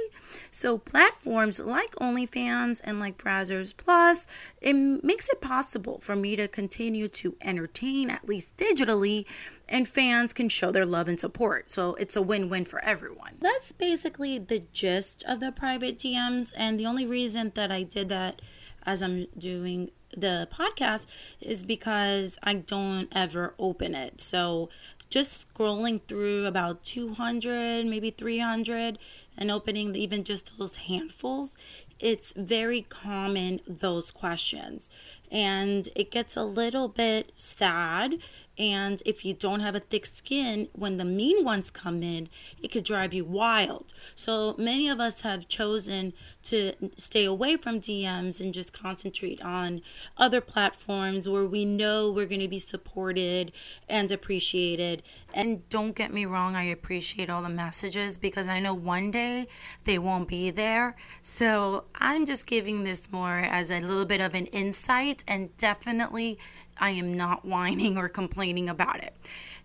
So, 0.52 0.78
platforms 0.78 1.60
like 1.60 1.92
OnlyFans 1.96 2.82
and 2.84 3.00
like 3.00 3.18
Brazzers 3.18 3.76
Plus, 3.76 4.28
it 4.62 4.74
makes 4.74 5.30
it 5.30 5.42
possible 5.42 6.00
for 6.00 6.16
me 6.16 6.36
to 6.36 6.48
continue 6.48 7.08
to 7.10 7.36
entertain, 7.42 8.10
at 8.10 8.28
least 8.28 8.56
digitally, 8.58 9.26
and 9.68 9.88
fans 9.88 10.34
can 10.34 10.50
show 10.50 10.72
their 10.72 10.86
love 10.86 11.08
and 11.08 11.20
support. 11.20 11.72
So, 11.72 11.96
it's 11.96 12.16
a 12.16 12.22
win 12.22 12.50
win 12.50 12.66
for 12.66 12.84
everyone. 12.84 13.38
That's 13.40 13.72
basically 13.72 14.40
the 14.40 14.64
gist 14.72 15.24
of 15.28 15.40
the 15.40 15.52
private 15.52 15.98
DMs, 15.98 16.54
and 16.58 16.80
the 16.80 16.86
only 16.86 17.06
reason 17.06 17.52
that 17.56 17.72
I 17.72 17.84
did 17.84 18.10
that 18.10 18.42
as 18.86 19.02
I'm 19.02 19.28
doing 19.38 19.90
the 20.16 20.48
podcast 20.52 21.08
is 21.42 21.64
because 21.64 22.38
I 22.44 22.56
don't 22.56 23.08
ever 23.12 23.56
open 23.58 23.96
it. 23.96 24.22
So 24.22 24.70
just 25.14 25.48
scrolling 25.48 26.02
through 26.08 26.48
about 26.48 26.84
200, 26.84 27.86
maybe 27.86 28.10
300, 28.10 28.98
and 29.38 29.52
opening 29.52 29.96
even 29.96 30.24
just 30.24 30.58
those 30.58 30.78
handfuls, 30.78 31.56
it's 32.00 32.34
very 32.36 32.82
common, 32.90 33.60
those 33.68 34.10
questions. 34.10 34.90
And 35.34 35.90
it 35.96 36.12
gets 36.12 36.38
a 36.38 36.44
little 36.46 36.88
bit 36.88 37.34
sad 37.36 38.20
and 38.58 39.02
if 39.04 39.26
you 39.26 39.34
don't 39.34 39.62
have 39.62 39.74
a 39.74 39.80
thick 39.80 40.06
skin, 40.06 40.68
when 40.74 40.98
the 40.98 41.06
mean 41.06 41.44
ones 41.44 41.72
come 41.72 42.04
in, 42.04 42.30
it 42.62 42.68
could 42.72 42.84
drive 42.84 43.12
you 43.14 43.26
wild. 43.26 43.94
So 44.14 44.54
many 44.60 44.88
of 44.90 45.00
us 45.00 45.22
have 45.22 45.48
chosen 45.48 46.14
to 46.44 46.74
stay 46.98 47.26
away 47.26 47.56
from 47.56 47.80
DMs 47.80 48.40
and 48.40 48.54
just 48.54 48.72
concentrate 48.72 49.42
on 49.42 49.82
other 50.18 50.40
platforms 50.40 51.28
where 51.28 51.46
we 51.46 51.66
know 51.66 52.12
we're 52.12 52.28
going 52.28 52.42
to 52.42 52.48
be 52.48 52.60
supported 52.60 53.52
and 53.90 54.12
appreciated. 54.12 55.02
And 55.34 55.68
don't 55.70 55.96
get 55.96 56.14
me 56.14 56.28
wrong, 56.28 56.56
I 56.56 56.66
appreciate 56.66 57.32
all 57.32 57.42
the 57.42 57.50
messages 57.50 58.20
because 58.20 58.48
I 58.48 58.60
know 58.60 58.76
one 58.76 59.10
day 59.10 59.48
they 59.86 59.98
won't 59.98 60.28
be 60.28 60.52
there. 60.52 60.96
So 61.24 61.86
I'm 61.96 62.26
just 62.28 62.46
giving 62.46 62.84
this 62.84 63.12
more 63.12 63.40
as 63.40 63.72
a 63.72 63.80
little 63.80 64.06
bit 64.06 64.22
of 64.22 64.36
an 64.36 64.46
insight 64.48 65.23
and 65.28 65.56
definitely 65.58 66.38
I 66.78 66.92
am 66.92 67.16
not 67.16 67.46
whining 67.46 67.98
or 67.98 68.10
complaining 68.10 68.70
about 68.70 69.04
it. 69.04 69.16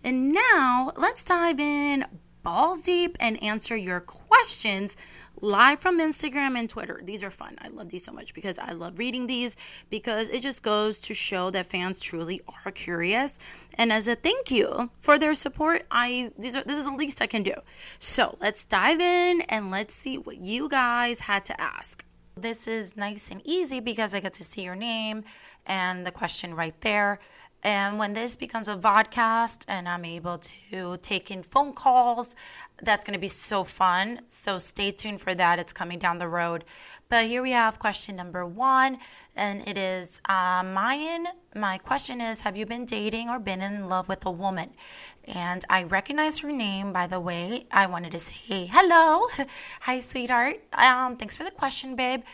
And 0.04 0.32
now 0.32 0.92
let's 0.96 1.24
dive 1.24 1.60
in 1.60 2.06
balls 2.42 2.80
deep 2.80 3.16
and 3.20 3.42
answer 3.42 3.76
your 3.76 4.00
questions 4.00 4.96
live 5.40 5.80
from 5.80 6.00
Instagram 6.00 6.58
and 6.58 6.68
Twitter. 6.68 7.00
These 7.02 7.22
are 7.22 7.30
fun. 7.30 7.56
I 7.58 7.68
love 7.68 7.88
these 7.90 8.04
so 8.04 8.12
much 8.12 8.34
because 8.34 8.58
I 8.58 8.72
love 8.72 8.98
reading 8.98 9.26
these 9.26 9.56
because 9.90 10.30
it 10.30 10.42
just 10.42 10.62
goes 10.62 11.00
to 11.02 11.14
show 11.14 11.50
that 11.50 11.66
fans 11.66 12.00
truly 12.00 12.40
are 12.64 12.70
curious. 12.70 13.38
And 13.74 13.92
as 13.92 14.08
a 14.08 14.14
thank 14.14 14.50
you 14.50 14.90
for 15.00 15.18
their 15.18 15.34
support, 15.34 15.86
I 15.90 16.32
these 16.38 16.56
are 16.56 16.64
this 16.64 16.78
is 16.78 16.86
the 16.86 16.96
least 16.96 17.22
I 17.22 17.26
can 17.26 17.42
do. 17.42 17.54
So 17.98 18.36
let's 18.40 18.64
dive 18.64 19.00
in 19.00 19.42
and 19.42 19.70
let's 19.70 19.94
see 19.94 20.18
what 20.18 20.38
you 20.38 20.68
guys 20.68 21.20
had 21.20 21.44
to 21.46 21.60
ask. 21.60 22.04
This 22.40 22.68
is 22.68 22.96
nice 22.96 23.32
and 23.32 23.42
easy 23.44 23.80
because 23.80 24.14
I 24.14 24.20
get 24.20 24.34
to 24.34 24.44
see 24.44 24.62
your 24.62 24.76
name 24.76 25.24
and 25.66 26.06
the 26.06 26.12
question 26.12 26.54
right 26.54 26.78
there. 26.82 27.18
And 27.64 27.98
when 27.98 28.12
this 28.12 28.36
becomes 28.36 28.68
a 28.68 28.76
vodcast 28.76 29.64
and 29.66 29.88
I'm 29.88 30.04
able 30.04 30.38
to 30.38 30.96
take 30.98 31.32
in 31.32 31.42
phone 31.42 31.72
calls, 31.72 32.36
that's 32.82 33.04
going 33.04 33.14
to 33.14 33.20
be 33.20 33.26
so 33.26 33.64
fun. 33.64 34.20
So 34.28 34.58
stay 34.58 34.92
tuned 34.92 35.20
for 35.20 35.34
that. 35.34 35.58
It's 35.58 35.72
coming 35.72 35.98
down 35.98 36.18
the 36.18 36.28
road. 36.28 36.64
But 37.10 37.24
here 37.24 37.40
we 37.40 37.52
have 37.52 37.78
question 37.78 38.16
number 38.16 38.44
one, 38.44 38.98
and 39.34 39.66
it 39.66 39.78
is 39.78 40.20
uh, 40.28 40.62
Mayan. 40.62 41.26
My 41.54 41.78
question 41.78 42.20
is 42.20 42.42
Have 42.42 42.58
you 42.58 42.66
been 42.66 42.84
dating 42.84 43.30
or 43.30 43.38
been 43.38 43.62
in 43.62 43.86
love 43.86 44.10
with 44.10 44.26
a 44.26 44.30
woman? 44.30 44.72
And 45.24 45.64
I 45.70 45.84
recognize 45.84 46.38
her 46.40 46.52
name, 46.52 46.92
by 46.92 47.06
the 47.06 47.18
way. 47.18 47.64
I 47.70 47.86
wanted 47.86 48.12
to 48.12 48.18
say 48.18 48.68
hello. 48.70 49.26
Hi, 49.80 50.00
sweetheart. 50.00 50.60
Um, 50.74 51.16
thanks 51.16 51.34
for 51.34 51.44
the 51.44 51.50
question, 51.50 51.96
babe. 51.96 52.24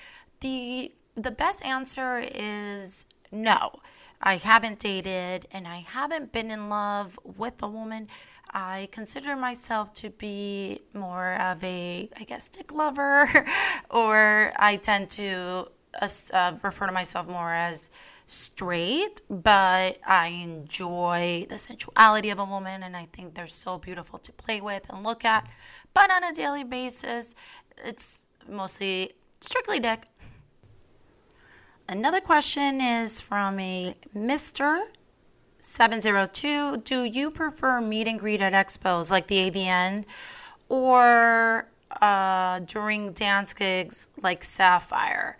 The 0.41 0.91
the 1.15 1.31
best 1.31 1.65
answer 1.65 2.25
is 2.35 3.07
no. 3.31 3.79
I 4.21 4.39
haven't 4.39 4.79
dated 4.79 5.47
and 5.53 5.69
I 5.69 5.85
haven't 5.87 6.33
been 6.33 6.51
in 6.51 6.69
love 6.69 7.19
with 7.23 7.63
a 7.63 7.69
woman. 7.69 8.09
I 8.55 8.89
consider 8.93 9.35
myself 9.35 9.93
to 9.95 10.11
be 10.11 10.81
more 10.95 11.35
of 11.35 11.63
a, 11.65 12.09
I 12.17 12.23
guess, 12.23 12.47
dick 12.49 12.73
lover, 12.73 13.29
or 13.91 14.53
I 14.57 14.77
tend 14.77 15.11
to 15.11 15.69
uh, 16.01 16.53
refer 16.63 16.87
to 16.87 16.93
myself 16.93 17.29
more 17.29 17.53
as 17.53 17.91
straight, 18.27 19.23
but 19.29 19.99
I 20.07 20.29
enjoy 20.29 21.47
the 21.49 21.59
sensuality 21.59 22.31
of 22.31 22.39
a 22.39 22.45
woman 22.45 22.85
and 22.85 22.97
I 22.97 23.07
think 23.13 23.35
they're 23.35 23.47
so 23.47 23.79
beautiful 23.79 24.19
to 24.21 24.33
play 24.33 24.61
with 24.61 24.89
and 24.89 25.03
look 25.03 25.25
at. 25.25 25.49
But 25.93 26.13
on 26.13 26.25
a 26.25 26.33
daily 26.33 26.65
basis, 26.65 27.35
it's 27.85 28.27
mostly 28.49 29.15
strictly 29.41 29.81
dick. 29.81 30.07
Another 31.89 32.21
question 32.21 32.81
is 32.81 33.21
from 33.21 33.61
a 33.61 33.95
Mr. 34.17 34.81
702. 35.65 36.79
Do 36.79 37.05
you 37.05 37.31
prefer 37.31 37.81
meet 37.81 38.07
and 38.07 38.19
greet 38.19 38.41
at 38.41 38.53
expos 38.53 39.11
like 39.11 39.27
the 39.27 39.51
AVN 39.51 40.05
or 40.69 41.67
uh, 42.01 42.61
during 42.61 43.13
dance 43.13 43.55
gigs 43.55 44.09
like 44.23 44.45
Sapphire? 44.45 45.39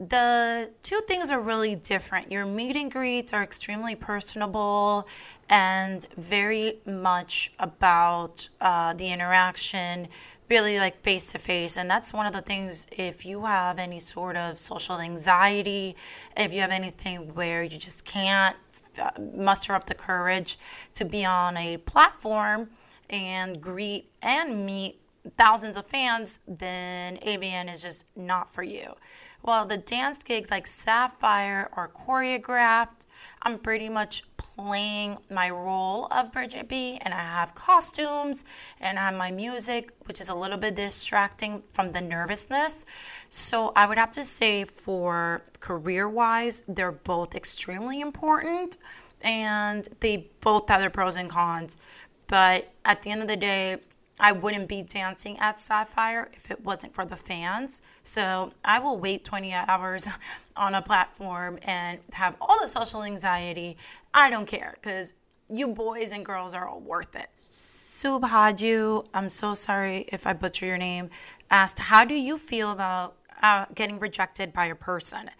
The 0.00 0.70
two 0.82 0.98
things 1.06 1.30
are 1.30 1.40
really 1.40 1.76
different. 1.76 2.32
Your 2.32 2.46
meet 2.46 2.74
and 2.74 2.90
greets 2.90 3.34
are 3.34 3.42
extremely 3.42 3.94
personable 3.94 5.06
and 5.50 6.06
very 6.16 6.80
much 6.86 7.52
about 7.58 8.48
uh, 8.62 8.94
the 8.94 9.12
interaction 9.12 10.08
really 10.48 10.78
like 10.78 11.02
face 11.02 11.32
to 11.32 11.38
face. 11.38 11.76
And 11.76 11.88
that's 11.88 12.14
one 12.14 12.26
of 12.26 12.32
the 12.32 12.40
things 12.40 12.86
if 12.96 13.26
you 13.26 13.44
have 13.44 13.78
any 13.78 13.98
sort 13.98 14.38
of 14.38 14.58
social 14.58 14.98
anxiety, 14.98 15.96
if 16.34 16.50
you 16.52 16.62
have 16.62 16.72
anything 16.72 17.34
where 17.34 17.62
you 17.62 17.78
just 17.78 18.06
can't 18.06 18.56
uh, 18.98 19.10
muster 19.34 19.74
up 19.74 19.86
the 19.86 19.94
courage 19.94 20.58
to 20.94 21.04
be 21.04 21.26
on 21.26 21.58
a 21.58 21.76
platform 21.76 22.70
and 23.10 23.60
greet 23.60 24.10
and 24.22 24.64
meet 24.64 24.98
thousands 25.34 25.76
of 25.76 25.84
fans, 25.84 26.40
then 26.48 27.18
AVN 27.18 27.72
is 27.72 27.82
just 27.82 28.06
not 28.16 28.48
for 28.48 28.62
you. 28.62 28.94
Well, 29.42 29.64
the 29.64 29.78
dance 29.78 30.22
gigs 30.22 30.50
like 30.50 30.66
Sapphire 30.66 31.70
are 31.72 31.88
choreographed. 31.88 33.06
I'm 33.42 33.58
pretty 33.58 33.88
much 33.88 34.22
playing 34.36 35.16
my 35.30 35.48
role 35.48 36.08
of 36.10 36.30
Bridgette 36.30 36.68
B, 36.68 36.98
and 37.00 37.14
I 37.14 37.20
have 37.20 37.54
costumes 37.54 38.44
and 38.80 38.98
I 38.98 39.06
have 39.06 39.14
my 39.14 39.30
music, 39.30 39.92
which 40.04 40.20
is 40.20 40.28
a 40.28 40.34
little 40.34 40.58
bit 40.58 40.74
distracting 40.74 41.62
from 41.72 41.92
the 41.92 42.02
nervousness. 42.02 42.84
So 43.30 43.72
I 43.74 43.86
would 43.86 43.96
have 43.96 44.10
to 44.12 44.24
say, 44.24 44.64
for 44.64 45.42
career 45.60 46.08
wise, 46.08 46.62
they're 46.68 46.92
both 46.92 47.34
extremely 47.34 48.00
important 48.00 48.76
and 49.22 49.88
they 50.00 50.28
both 50.40 50.68
have 50.68 50.80
their 50.80 50.90
pros 50.90 51.16
and 51.16 51.30
cons. 51.30 51.78
But 52.26 52.70
at 52.84 53.02
the 53.02 53.10
end 53.10 53.22
of 53.22 53.28
the 53.28 53.36
day, 53.36 53.78
I 54.20 54.32
wouldn't 54.32 54.68
be 54.68 54.82
dancing 54.82 55.38
at 55.38 55.60
Sapphire 55.60 56.28
if 56.34 56.50
it 56.50 56.62
wasn't 56.62 56.94
for 56.94 57.04
the 57.04 57.16
fans. 57.16 57.82
So 58.02 58.52
I 58.64 58.78
will 58.78 58.98
wait 58.98 59.24
20 59.24 59.52
hours 59.52 60.08
on 60.56 60.74
a 60.74 60.82
platform 60.82 61.58
and 61.62 61.98
have 62.12 62.36
all 62.40 62.60
the 62.60 62.68
social 62.68 63.02
anxiety. 63.02 63.76
I 64.12 64.30
don't 64.30 64.46
care 64.46 64.74
because 64.74 65.14
you 65.48 65.68
boys 65.68 66.12
and 66.12 66.24
girls 66.24 66.54
are 66.54 66.68
all 66.68 66.80
worth 66.80 67.16
it. 67.16 67.28
Subhaju, 67.40 69.06
I'm 69.12 69.28
so 69.28 69.54
sorry 69.54 70.06
if 70.08 70.26
I 70.26 70.32
butcher 70.32 70.66
your 70.66 70.78
name, 70.78 71.10
asked, 71.50 71.78
How 71.78 72.04
do 72.04 72.14
you 72.14 72.38
feel 72.38 72.72
about 72.72 73.16
uh, 73.42 73.66
getting 73.74 73.98
rejected 73.98 74.52
by 74.52 74.66
a 74.66 74.74
person? 74.74 75.30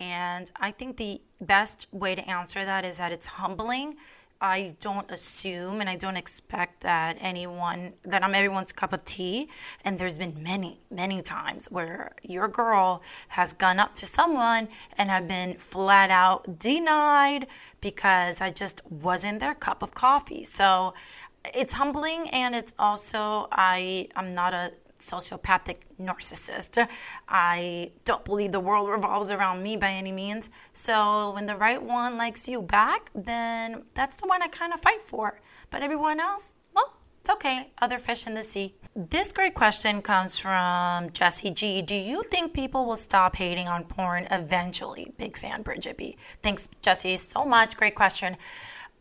And 0.00 0.50
I 0.56 0.70
think 0.70 0.96
the 0.96 1.20
best 1.40 1.86
way 1.92 2.14
to 2.14 2.28
answer 2.28 2.64
that 2.64 2.84
is 2.84 2.98
that 2.98 3.12
it's 3.12 3.26
humbling 3.26 3.94
I 4.44 4.74
don't 4.78 5.10
assume 5.10 5.80
and 5.80 5.88
I 5.88 5.96
don't 5.96 6.18
expect 6.18 6.82
that 6.82 7.16
anyone, 7.22 7.94
that 8.04 8.22
I'm 8.22 8.34
everyone's 8.34 8.72
cup 8.72 8.92
of 8.92 9.02
tea. 9.06 9.48
And 9.86 9.98
there's 9.98 10.18
been 10.18 10.36
many, 10.42 10.80
many 10.90 11.22
times 11.22 11.70
where 11.70 12.12
your 12.22 12.46
girl 12.46 13.02
has 13.28 13.54
gone 13.54 13.78
up 13.78 13.94
to 13.94 14.04
someone 14.04 14.68
and 14.98 15.08
have 15.08 15.26
been 15.26 15.54
flat 15.54 16.10
out 16.10 16.58
denied 16.58 17.46
because 17.80 18.42
I 18.42 18.50
just 18.50 18.82
wasn't 18.90 19.40
their 19.40 19.54
cup 19.54 19.82
of 19.82 19.94
coffee. 19.94 20.44
So 20.44 20.92
it's 21.54 21.72
humbling 21.72 22.28
and 22.28 22.54
it's 22.54 22.74
also, 22.78 23.48
I, 23.50 24.08
I'm 24.14 24.32
not 24.32 24.52
a 24.52 24.72
sociopathic 25.04 25.78
narcissist. 26.00 26.86
I 27.28 27.92
don't 28.04 28.24
believe 28.24 28.52
the 28.52 28.60
world 28.60 28.88
revolves 28.88 29.30
around 29.30 29.62
me 29.62 29.76
by 29.76 29.90
any 29.90 30.12
means. 30.12 30.50
So 30.72 31.32
when 31.34 31.46
the 31.46 31.56
right 31.56 31.82
one 31.82 32.16
likes 32.16 32.48
you 32.48 32.62
back, 32.62 33.10
then 33.14 33.84
that's 33.94 34.16
the 34.16 34.26
one 34.26 34.42
I 34.42 34.48
kind 34.48 34.72
of 34.72 34.80
fight 34.80 35.02
for. 35.02 35.40
But 35.70 35.82
everyone 35.82 36.20
else, 36.20 36.54
well, 36.74 36.94
it's 37.20 37.30
okay. 37.30 37.72
Other 37.80 37.98
fish 37.98 38.26
in 38.26 38.34
the 38.34 38.42
sea. 38.42 38.74
This 38.96 39.32
great 39.32 39.54
question 39.54 40.00
comes 40.02 40.38
from 40.38 41.10
Jesse 41.10 41.50
G. 41.50 41.82
Do 41.82 41.96
you 41.96 42.22
think 42.30 42.54
people 42.54 42.86
will 42.86 42.96
stop 42.96 43.34
hating 43.34 43.66
on 43.66 43.84
porn 43.84 44.26
eventually? 44.30 45.12
Big 45.18 45.36
fan, 45.36 45.64
Bridgette 45.64 45.96
B. 45.96 46.16
Thanks, 46.42 46.68
Jesse, 46.80 47.16
so 47.16 47.44
much. 47.44 47.76
Great 47.76 47.94
question. 47.96 48.36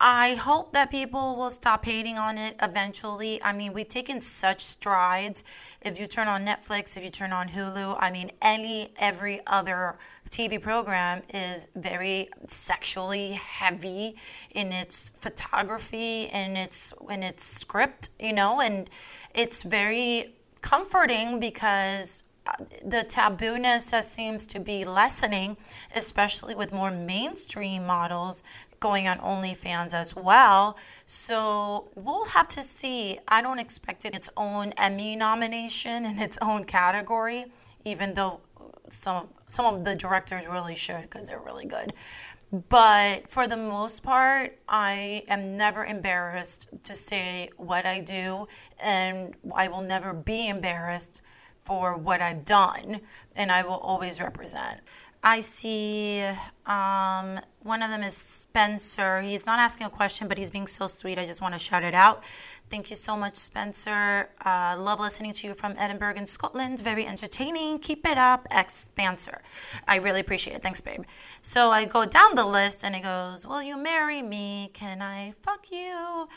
I 0.05 0.35
hope 0.35 0.73
that 0.73 0.91
people 0.91 1.37
will 1.37 1.49
stop 1.49 1.85
hating 1.85 2.17
on 2.17 2.37
it 2.37 2.57
eventually. 2.61 3.41
I 3.41 3.53
mean, 3.53 3.71
we've 3.71 3.87
taken 3.87 4.19
such 4.19 4.59
strides. 4.59 5.45
If 5.81 5.97
you 5.97 6.07
turn 6.07 6.27
on 6.27 6.45
Netflix, 6.45 6.97
if 6.97 7.05
you 7.05 7.09
turn 7.09 7.31
on 7.31 7.47
Hulu, 7.47 7.95
I 7.97 8.11
mean, 8.11 8.29
any 8.41 8.89
every 8.97 9.39
other 9.47 9.95
TV 10.29 10.61
program 10.61 11.21
is 11.33 11.67
very 11.77 12.27
sexually 12.43 13.31
heavy 13.31 14.17
in 14.51 14.73
its 14.73 15.11
photography 15.11 16.27
and 16.27 16.57
its 16.57 16.93
in 17.09 17.23
its 17.23 17.45
script, 17.45 18.09
you 18.19 18.33
know, 18.33 18.59
and 18.59 18.89
it's 19.33 19.63
very 19.63 20.35
comforting 20.59 21.39
because 21.39 22.25
uh, 22.45 22.51
the 22.83 23.05
tabooness 23.07 23.91
that 23.91 24.03
seems 24.03 24.45
to 24.47 24.59
be 24.59 24.83
lessening, 24.83 25.55
especially 25.95 26.55
with 26.55 26.73
more 26.73 26.91
mainstream 26.91 27.85
models 27.85 28.43
going 28.83 29.07
on 29.07 29.17
OnlyFans 29.19 29.93
as 29.93 30.13
well. 30.13 30.77
So 31.05 31.89
we'll 31.95 32.25
have 32.25 32.49
to 32.49 32.61
see. 32.61 33.17
I 33.29 33.41
don't 33.41 33.57
expect 33.57 34.03
it 34.03 34.13
its 34.13 34.29
own 34.35 34.73
Emmy 34.77 35.15
nomination 35.15 36.05
in 36.05 36.19
its 36.19 36.37
own 36.41 36.65
category, 36.65 37.45
even 37.85 38.13
though 38.13 38.41
some 38.89 39.29
some 39.47 39.65
of 39.73 39.85
the 39.85 39.95
directors 39.95 40.45
really 40.45 40.75
should 40.75 41.03
because 41.03 41.29
they're 41.29 41.39
really 41.39 41.65
good. 41.65 41.93
But 42.69 43.29
for 43.29 43.47
the 43.47 43.57
most 43.57 44.03
part, 44.03 44.59
I 44.67 45.23
am 45.29 45.57
never 45.57 45.85
embarrassed 45.85 46.67
to 46.83 46.93
say 46.93 47.49
what 47.55 47.85
I 47.85 48.01
do, 48.01 48.47
and 48.79 49.33
I 49.55 49.69
will 49.69 49.81
never 49.81 50.13
be 50.13 50.49
embarrassed 50.49 51.21
for 51.61 51.95
what 51.95 52.21
I've 52.21 52.43
done, 52.43 52.99
and 53.33 53.49
I 53.49 53.63
will 53.63 53.81
always 53.91 54.19
represent. 54.19 54.81
I 55.25 55.39
see 55.39 56.21
um, 56.65 57.39
one 57.61 57.81
of 57.81 57.89
them 57.89 58.03
is 58.03 58.15
Spencer. 58.15 59.21
He's 59.21 59.45
not 59.45 59.57
asking 59.57 59.87
a 59.87 59.89
question, 59.89 60.27
but 60.27 60.37
he's 60.37 60.51
being 60.51 60.67
so 60.67 60.85
sweet. 60.85 61.17
I 61.17 61.25
just 61.25 61.41
want 61.41 61.53
to 61.53 61.59
shout 61.59 61.83
it 61.83 61.93
out. 61.93 62.25
Thank 62.69 62.89
you 62.89 62.97
so 62.97 63.15
much, 63.15 63.35
Spencer. 63.35 64.29
Uh, 64.43 64.75
love 64.77 64.99
listening 64.99 65.31
to 65.31 65.47
you 65.47 65.53
from 65.53 65.75
Edinburgh 65.77 66.15
in 66.15 66.25
Scotland. 66.25 66.81
Very 66.81 67.07
entertaining. 67.07 67.79
Keep 67.79 68.05
it 68.05 68.17
up, 68.17 68.49
Spencer. 68.67 69.41
I 69.87 69.95
really 69.95 70.19
appreciate 70.19 70.57
it. 70.57 70.61
Thanks, 70.61 70.81
babe. 70.81 71.03
So 71.41 71.71
I 71.71 71.85
go 71.85 72.03
down 72.03 72.35
the 72.35 72.45
list 72.45 72.83
and 72.83 72.93
it 72.93 73.03
goes, 73.03 73.47
Will 73.47 73.63
you 73.63 73.77
marry 73.77 74.21
me? 74.21 74.71
Can 74.73 75.01
I 75.01 75.31
fuck 75.31 75.71
you? 75.71 76.27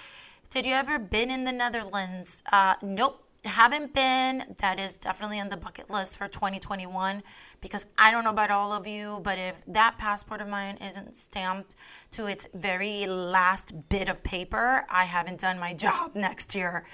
Did 0.48 0.64
you 0.64 0.74
ever 0.74 1.00
been 1.00 1.28
in 1.32 1.42
the 1.42 1.50
Netherlands? 1.50 2.44
Uh, 2.52 2.74
nope 2.82 3.25
haven't 3.46 3.94
been, 3.94 4.56
that 4.58 4.78
is 4.78 4.98
definitely 4.98 5.40
on 5.40 5.48
the 5.48 5.56
bucket 5.56 5.90
list 5.90 6.18
for 6.18 6.28
2021 6.28 7.22
because 7.60 7.86
I 7.98 8.10
don't 8.10 8.24
know 8.24 8.30
about 8.30 8.50
all 8.50 8.72
of 8.72 8.86
you, 8.86 9.20
but 9.22 9.38
if 9.38 9.62
that 9.68 9.96
passport 9.98 10.40
of 10.40 10.48
mine 10.48 10.78
isn't 10.80 11.16
stamped 11.16 11.74
to 12.12 12.26
its 12.26 12.46
very 12.54 13.06
last 13.06 13.88
bit 13.88 14.08
of 14.08 14.22
paper, 14.22 14.84
I 14.88 15.04
haven't 15.04 15.40
done 15.40 15.58
my 15.58 15.74
job 15.86 16.14
next 16.14 16.54
year. 16.54 16.84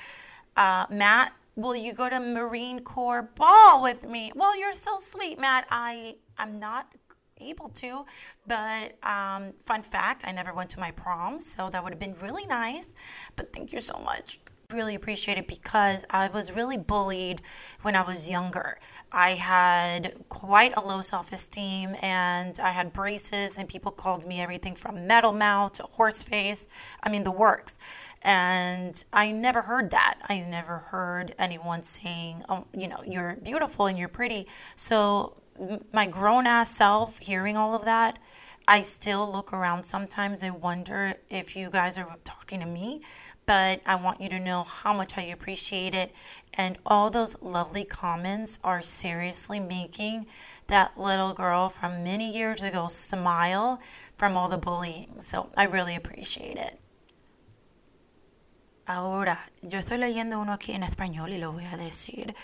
Uh, 0.56 0.86
Matt, 0.90 1.32
will 1.56 1.76
you 1.76 1.92
go 1.92 2.08
to 2.08 2.20
Marine 2.20 2.80
Corps 2.80 3.22
ball 3.22 3.82
with 3.82 4.08
me? 4.08 4.32
Well, 4.34 4.58
you're 4.58 4.72
so 4.72 4.98
sweet, 4.98 5.38
Matt. 5.38 5.66
I 5.70 6.16
I'm 6.38 6.58
not 6.58 6.92
able 7.38 7.68
to, 7.68 8.04
but 8.46 8.96
um, 9.02 9.52
fun 9.58 9.82
fact, 9.82 10.24
I 10.26 10.32
never 10.32 10.54
went 10.54 10.70
to 10.70 10.80
my 10.80 10.92
prom, 10.92 11.40
so 11.40 11.68
that 11.70 11.82
would 11.82 11.92
have 11.92 12.00
been 12.00 12.16
really 12.20 12.46
nice. 12.46 12.94
But 13.36 13.52
thank 13.52 13.72
you 13.72 13.80
so 13.80 13.98
much 14.04 14.38
really 14.72 14.94
appreciate 14.94 15.38
it 15.38 15.46
because 15.46 16.04
I 16.10 16.28
was 16.28 16.52
really 16.52 16.76
bullied 16.76 17.42
when 17.82 17.96
I 17.96 18.02
was 18.02 18.30
younger. 18.30 18.78
I 19.12 19.30
had 19.32 20.14
quite 20.28 20.76
a 20.76 20.80
low 20.80 21.00
self 21.00 21.32
esteem 21.32 21.96
and 22.02 22.58
I 22.60 22.70
had 22.70 22.92
braces, 22.92 23.58
and 23.58 23.68
people 23.68 23.92
called 23.92 24.26
me 24.26 24.40
everything 24.40 24.74
from 24.74 25.06
metal 25.06 25.32
mouth 25.32 25.74
to 25.74 25.84
horse 25.84 26.22
face. 26.22 26.66
I 27.02 27.08
mean, 27.08 27.24
the 27.24 27.30
works. 27.30 27.78
And 28.22 29.04
I 29.12 29.32
never 29.32 29.62
heard 29.62 29.90
that. 29.90 30.18
I 30.28 30.40
never 30.40 30.78
heard 30.78 31.34
anyone 31.38 31.82
saying, 31.82 32.44
oh, 32.48 32.66
you 32.72 32.88
know, 32.88 33.02
you're 33.06 33.36
beautiful 33.42 33.86
and 33.86 33.98
you're 33.98 34.08
pretty. 34.08 34.46
So, 34.76 35.36
my 35.92 36.06
grown 36.06 36.46
ass 36.46 36.70
self 36.70 37.18
hearing 37.18 37.56
all 37.56 37.74
of 37.74 37.84
that, 37.84 38.18
I 38.66 38.82
still 38.82 39.30
look 39.30 39.52
around 39.52 39.84
sometimes 39.84 40.42
and 40.42 40.60
wonder 40.60 41.14
if 41.30 41.56
you 41.56 41.68
guys 41.70 41.98
are 41.98 42.16
talking 42.24 42.60
to 42.60 42.66
me 42.66 43.02
but 43.46 43.80
I 43.86 43.96
want 43.96 44.20
you 44.20 44.28
to 44.28 44.38
know 44.38 44.62
how 44.62 44.92
much 44.92 45.18
I 45.18 45.22
appreciate 45.22 45.94
it. 45.94 46.14
And 46.54 46.78
all 46.86 47.10
those 47.10 47.40
lovely 47.40 47.84
comments 47.84 48.58
are 48.62 48.82
seriously 48.82 49.60
making 49.60 50.26
that 50.68 50.98
little 50.98 51.34
girl 51.34 51.68
from 51.68 52.04
many 52.04 52.30
years 52.30 52.62
ago 52.62 52.88
smile 52.88 53.80
from 54.16 54.36
all 54.36 54.48
the 54.48 54.58
bullying. 54.58 55.20
So 55.20 55.50
I 55.56 55.64
really 55.64 55.96
appreciate 55.96 56.56
it. 56.56 56.78
Ahora, 58.86 59.38
yo 59.62 59.78
estoy 59.78 59.98
leyendo 59.98 60.40
uno 60.40 60.52
aquí 60.52 60.72
en 60.72 60.82
español 60.82 61.32
y 61.32 61.38
lo 61.38 61.52
voy 61.52 61.64
a 61.64 61.76
decir. 61.76 62.34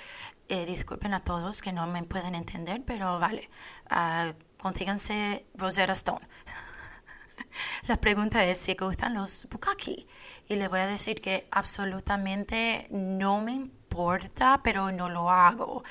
Eh, 0.48 0.64
disculpen 0.66 1.12
a 1.12 1.20
todos 1.20 1.60
que 1.60 1.72
no 1.72 1.86
me 1.86 2.02
pueden 2.04 2.34
entender, 2.34 2.82
pero 2.84 3.18
vale. 3.18 3.48
Uh, 3.90 4.32
contíganse 4.56 5.44
Rosetta 5.54 5.92
Stone. 5.92 6.26
La 7.88 7.96
pregunta 7.96 8.44
es 8.44 8.58
si 8.58 8.74
gustan 8.74 9.14
los 9.14 9.46
bukaki. 9.50 10.06
Y 10.48 10.56
le 10.56 10.68
voy 10.68 10.80
a 10.80 10.86
decir 10.86 11.20
que 11.20 11.46
absolutamente 11.50 12.86
no 12.90 13.40
me 13.42 13.52
importa, 13.52 14.60
pero 14.62 14.90
no 14.92 15.08
lo 15.08 15.30
hago. 15.30 15.82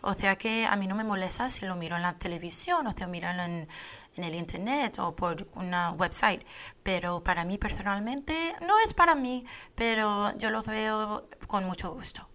O 0.00 0.14
sea 0.14 0.36
que 0.36 0.64
a 0.66 0.76
mí 0.76 0.86
no 0.86 0.94
me 0.94 1.04
molesta 1.04 1.50
si 1.50 1.66
lo 1.66 1.76
miro 1.76 1.96
en 1.96 2.02
la 2.02 2.16
televisión 2.16 2.86
o 2.86 2.92
si 2.92 3.00
lo 3.00 3.08
miro 3.08 3.28
en, 3.28 3.68
el 4.16 4.34
internet 4.34 4.98
o 4.98 5.14
por 5.14 5.46
una 5.54 5.90
website. 5.92 6.42
Pero 6.82 7.22
para 7.22 7.44
mí 7.44 7.58
personalmente 7.58 8.54
no 8.62 8.78
es 8.86 8.94
para 8.94 9.14
mí, 9.14 9.44
pero 9.74 10.36
yo 10.38 10.50
lo 10.50 10.62
veo 10.62 11.28
con 11.46 11.66
mucho 11.66 11.92
gusto. 11.92 12.26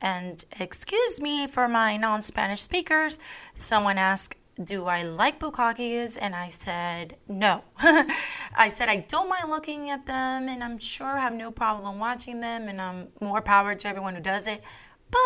And 0.00 0.44
excuse 0.58 1.20
me 1.20 1.46
for 1.46 1.68
my 1.68 1.98
non 1.98 2.22
Spanish 2.22 2.62
speakers. 2.62 3.18
Someone 3.54 3.98
asked, 3.98 4.39
do 4.62 4.86
I 4.86 5.02
like 5.02 5.40
bukkakis? 5.40 6.18
And 6.20 6.34
I 6.34 6.48
said, 6.48 7.16
no. 7.28 7.62
I 7.78 8.68
said, 8.70 8.88
I 8.88 9.04
don't 9.08 9.28
mind 9.28 9.50
looking 9.50 9.90
at 9.90 10.06
them, 10.06 10.48
and 10.48 10.62
I'm 10.62 10.78
sure 10.78 11.06
I 11.06 11.20
have 11.20 11.34
no 11.34 11.50
problem 11.50 11.98
watching 11.98 12.40
them, 12.40 12.68
and 12.68 12.80
I'm 12.80 13.08
more 13.20 13.40
power 13.40 13.74
to 13.74 13.88
everyone 13.88 14.14
who 14.14 14.20
does 14.20 14.46
it. 14.46 14.62
But 15.10 15.20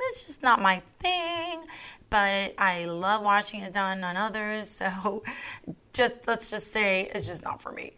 it's 0.00 0.22
just 0.22 0.42
not 0.42 0.60
my 0.60 0.82
thing. 0.98 1.62
But 2.10 2.54
I 2.58 2.84
love 2.86 3.22
watching 3.22 3.60
it 3.60 3.72
done 3.72 4.02
on 4.04 4.16
others. 4.16 4.68
So 4.68 5.22
just 5.92 6.26
let's 6.26 6.50
just 6.50 6.72
say 6.72 7.10
it's 7.14 7.26
just 7.26 7.42
not 7.42 7.62
for 7.62 7.72
me. 7.72 7.92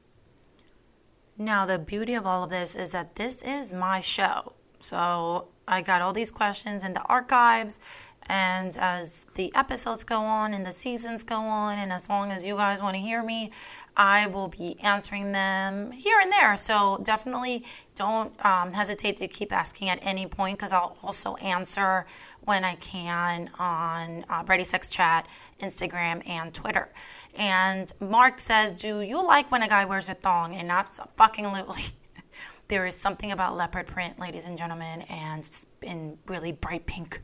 Now, 1.38 1.66
the 1.66 1.78
beauty 1.78 2.14
of 2.14 2.26
all 2.26 2.44
of 2.44 2.50
this 2.50 2.76
is 2.76 2.92
that 2.92 3.14
this 3.14 3.42
is 3.42 3.72
my 3.74 4.00
show. 4.00 4.52
So 4.78 5.48
I 5.66 5.80
got 5.80 6.02
all 6.02 6.12
these 6.12 6.30
questions 6.30 6.84
in 6.84 6.92
the 6.92 7.02
archives 7.02 7.80
and 8.26 8.76
as 8.78 9.24
the 9.34 9.54
episodes 9.54 10.04
go 10.04 10.20
on 10.20 10.54
and 10.54 10.64
the 10.64 10.72
seasons 10.72 11.22
go 11.22 11.40
on, 11.40 11.78
and 11.78 11.92
as 11.92 12.08
long 12.08 12.30
as 12.30 12.46
you 12.46 12.56
guys 12.56 12.82
want 12.82 12.94
to 12.94 13.00
hear 13.00 13.22
me, 13.22 13.50
I 13.96 14.26
will 14.26 14.48
be 14.48 14.78
answering 14.80 15.32
them 15.32 15.90
here 15.92 16.18
and 16.20 16.32
there. 16.32 16.56
So 16.56 17.00
definitely 17.02 17.64
don't 17.94 18.32
um, 18.44 18.72
hesitate 18.72 19.16
to 19.18 19.28
keep 19.28 19.52
asking 19.52 19.88
at 19.88 19.98
any 20.02 20.26
point 20.26 20.58
because 20.58 20.72
I'll 20.72 20.96
also 21.02 21.36
answer 21.36 22.06
when 22.44 22.64
I 22.64 22.74
can 22.76 23.50
on 23.58 24.24
uh, 24.28 24.44
Ready 24.46 24.64
Sex 24.64 24.88
Chat, 24.88 25.26
Instagram, 25.60 26.26
and 26.28 26.52
Twitter. 26.52 26.90
And 27.34 27.92
Mark 28.00 28.40
says, 28.40 28.74
Do 28.74 29.00
you 29.00 29.24
like 29.26 29.50
when 29.50 29.62
a 29.62 29.68
guy 29.68 29.84
wears 29.84 30.08
a 30.08 30.14
thong? 30.14 30.54
And 30.54 30.70
absolutely. 30.70 31.82
there 32.68 32.86
is 32.86 32.96
something 32.96 33.32
about 33.32 33.56
leopard 33.56 33.86
print, 33.86 34.18
ladies 34.18 34.46
and 34.46 34.56
gentlemen, 34.56 35.02
and 35.02 35.48
in 35.82 36.18
really 36.26 36.52
bright 36.52 36.86
pink 36.86 37.20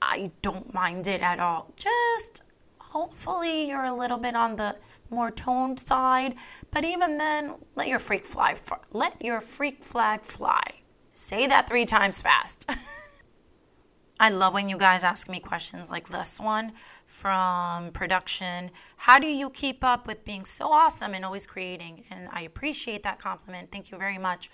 I 0.00 0.30
don't 0.42 0.72
mind 0.72 1.06
it 1.06 1.22
at 1.22 1.40
all. 1.40 1.72
Just 1.76 2.42
hopefully 2.78 3.68
you're 3.68 3.84
a 3.84 3.94
little 3.94 4.18
bit 4.18 4.34
on 4.34 4.56
the 4.56 4.76
more 5.10 5.30
toned 5.30 5.80
side, 5.80 6.34
but 6.70 6.84
even 6.84 7.18
then, 7.18 7.54
let 7.74 7.88
your 7.88 7.98
freak 7.98 8.24
flag 8.24 8.58
let 8.92 9.24
your 9.24 9.40
freak 9.40 9.82
flag 9.82 10.22
fly. 10.22 10.62
Say 11.12 11.46
that 11.46 11.68
3 11.68 11.84
times 11.84 12.22
fast. 12.22 12.70
I 14.20 14.30
love 14.30 14.52
when 14.52 14.68
you 14.68 14.76
guys 14.76 15.04
ask 15.04 15.28
me 15.28 15.38
questions 15.38 15.92
like 15.92 16.08
this 16.08 16.40
one 16.40 16.72
from 17.06 17.92
production. 17.92 18.70
How 18.96 19.20
do 19.20 19.28
you 19.28 19.48
keep 19.50 19.84
up 19.84 20.08
with 20.08 20.24
being 20.24 20.44
so 20.44 20.72
awesome 20.72 21.14
and 21.14 21.24
always 21.24 21.46
creating? 21.46 22.04
And 22.10 22.28
I 22.32 22.42
appreciate 22.42 23.04
that 23.04 23.20
compliment. 23.20 23.70
Thank 23.70 23.92
you 23.92 23.98
very 23.98 24.18
much. 24.18 24.50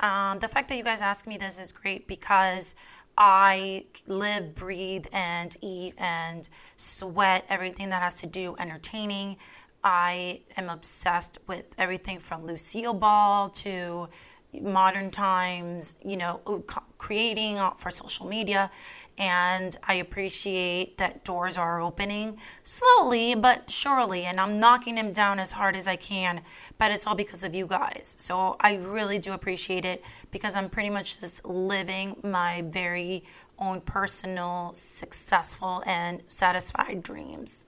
Um, 0.00 0.38
the 0.38 0.48
fact 0.48 0.68
that 0.70 0.76
you 0.76 0.82
guys 0.82 1.02
ask 1.02 1.26
me 1.26 1.36
this 1.36 1.58
is 1.58 1.72
great 1.72 2.08
because 2.08 2.74
I 3.16 3.84
live, 4.06 4.54
breathe, 4.54 5.06
and 5.12 5.56
eat 5.60 5.94
and 5.98 6.48
sweat 6.76 7.44
everything 7.48 7.90
that 7.90 8.02
has 8.02 8.14
to 8.22 8.26
do 8.26 8.56
entertaining. 8.58 9.36
I 9.84 10.40
am 10.56 10.68
obsessed 10.68 11.38
with 11.46 11.66
everything 11.76 12.18
from 12.18 12.46
Lucille 12.46 12.94
Ball 12.94 13.48
to 13.50 14.08
modern 14.60 15.10
times, 15.10 15.96
you 16.04 16.16
know, 16.16 16.40
creating 16.98 17.58
uh, 17.58 17.70
for 17.70 17.90
social 17.90 18.26
media. 18.26 18.70
And 19.18 19.76
I 19.86 19.94
appreciate 19.94 20.98
that 20.98 21.24
doors 21.24 21.58
are 21.58 21.80
opening 21.80 22.38
slowly 22.62 23.34
but 23.34 23.70
surely. 23.70 24.24
And 24.24 24.40
I'm 24.40 24.58
knocking 24.58 24.94
them 24.94 25.12
down 25.12 25.38
as 25.38 25.52
hard 25.52 25.76
as 25.76 25.86
I 25.86 25.96
can. 25.96 26.42
But 26.78 26.92
it's 26.92 27.06
all 27.06 27.14
because 27.14 27.44
of 27.44 27.54
you 27.54 27.66
guys. 27.66 28.16
So 28.18 28.56
I 28.60 28.76
really 28.76 29.18
do 29.18 29.32
appreciate 29.32 29.84
it 29.84 30.04
because 30.30 30.56
I'm 30.56 30.68
pretty 30.68 30.90
much 30.90 31.20
just 31.20 31.44
living 31.44 32.16
my 32.22 32.64
very 32.66 33.24
own 33.58 33.80
personal, 33.82 34.72
successful, 34.74 35.82
and 35.86 36.22
satisfied 36.26 37.02
dreams. 37.02 37.66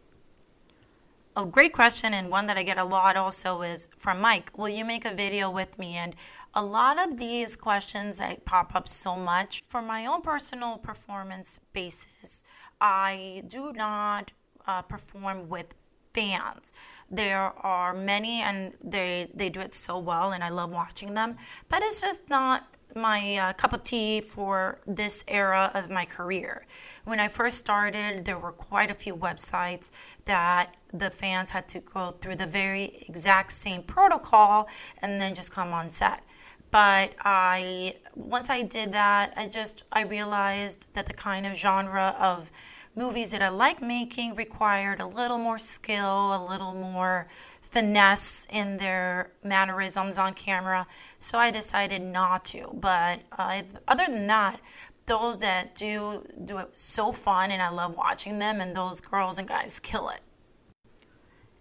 A 1.37 1.44
great 1.44 1.73
question, 1.73 2.14
and 2.14 2.31
one 2.31 2.47
that 2.47 2.57
I 2.57 2.62
get 2.62 2.79
a 2.79 2.85
lot 2.85 3.16
also 3.16 3.62
is 3.62 3.88
from 3.97 4.20
Mike 4.20 4.57
Will 4.57 4.68
you 4.68 4.85
make 4.85 5.05
a 5.05 5.12
video 5.12 5.51
with 5.51 5.77
me? 5.81 5.97
And 5.97 6.14
a 6.55 6.64
lot 6.64 6.97
of 7.05 7.16
these 7.16 7.57
questions 7.57 8.20
I 8.20 8.38
pop 8.44 8.77
up 8.77 8.87
so 8.87 9.16
much 9.16 9.62
for 9.62 9.83
my 9.83 10.07
own 10.07 10.23
personal 10.23 10.79
performance 10.79 11.59
basis. 11.73 12.44
I 12.81 13.42
do 13.49 13.73
not 13.73 14.31
uh, 14.68 14.83
perform 14.83 15.49
with 15.49 15.75
fans. 16.14 16.73
There 17.11 17.53
are 17.66 17.94
many, 17.94 18.40
and 18.42 18.77
they 18.81 19.27
they 19.35 19.49
do 19.49 19.59
it 19.59 19.75
so 19.75 19.99
well, 19.99 20.31
and 20.35 20.44
I 20.44 20.51
love 20.51 20.70
watching 20.70 21.14
them. 21.14 21.37
But 21.68 21.83
it's 21.83 22.01
just 22.01 22.31
not 22.31 22.62
my 22.94 23.37
uh, 23.38 23.53
cup 23.55 23.73
of 23.73 23.83
tea 23.83 24.20
for 24.20 24.79
this 24.87 25.25
era 25.27 25.73
of 25.75 25.90
my 25.90 26.05
career. 26.05 26.64
When 27.05 27.18
I 27.18 27.27
first 27.27 27.59
started, 27.59 28.25
there 28.25 28.38
were 28.38 28.53
quite 28.53 28.90
a 28.92 28.94
few 28.94 29.16
websites 29.16 29.90
that 30.27 30.77
the 30.94 31.11
fans 31.11 31.50
had 31.50 31.68
to 31.68 31.80
go 31.80 32.12
through 32.12 32.37
the 32.37 32.46
very 32.46 33.04
exact 33.09 33.52
same 33.52 33.83
protocol 33.83 34.68
and 35.02 35.20
then 35.20 35.35
just 35.35 35.50
come 35.52 35.72
on 35.72 35.90
set. 35.90 36.22
But 36.70 37.12
I 37.20 37.96
once 38.14 38.48
I 38.48 38.62
did 38.62 38.92
that, 38.92 39.33
I 39.37 39.48
just 39.48 39.85
I 39.92 40.02
realized 40.02 40.92
that 40.94 41.07
the 41.07 41.12
kind 41.12 41.46
of 41.46 41.54
genre 41.54 42.16
of 42.18 42.50
movies 42.96 43.33
that 43.33 43.42
I 43.42 43.48
like 43.48 43.83
making 43.83 44.35
required 44.35 45.00
a 45.00 45.07
little 45.07 45.38
more 45.38 45.59
skill, 45.59 46.35
a 46.35 46.42
little 46.48 46.74
more 46.74 47.26
finesse 47.61 48.46
in 48.50 48.78
their 48.78 49.33
mannerisms 49.42 50.16
on 50.16 50.35
camera. 50.35 50.87
So 51.18 51.38
I 51.38 51.50
decided 51.50 52.02
not 52.02 52.44
to. 52.46 52.70
But 52.72 53.20
uh, 53.37 53.62
other 53.88 54.07
than 54.07 54.26
that, 54.28 54.61
those 55.07 55.38
that 55.38 55.74
do 55.74 56.26
do 56.44 56.59
it 56.59 56.76
so 56.78 57.12
fun 57.12 57.50
and 57.50 57.61
I 57.61 57.68
love 57.68 57.96
watching 57.96 58.38
them, 58.38 58.61
and 58.61 58.76
those 58.76 59.00
girls 59.00 59.38
and 59.38 59.48
guys 59.48 59.80
kill 59.80 60.09
it. 60.09 60.20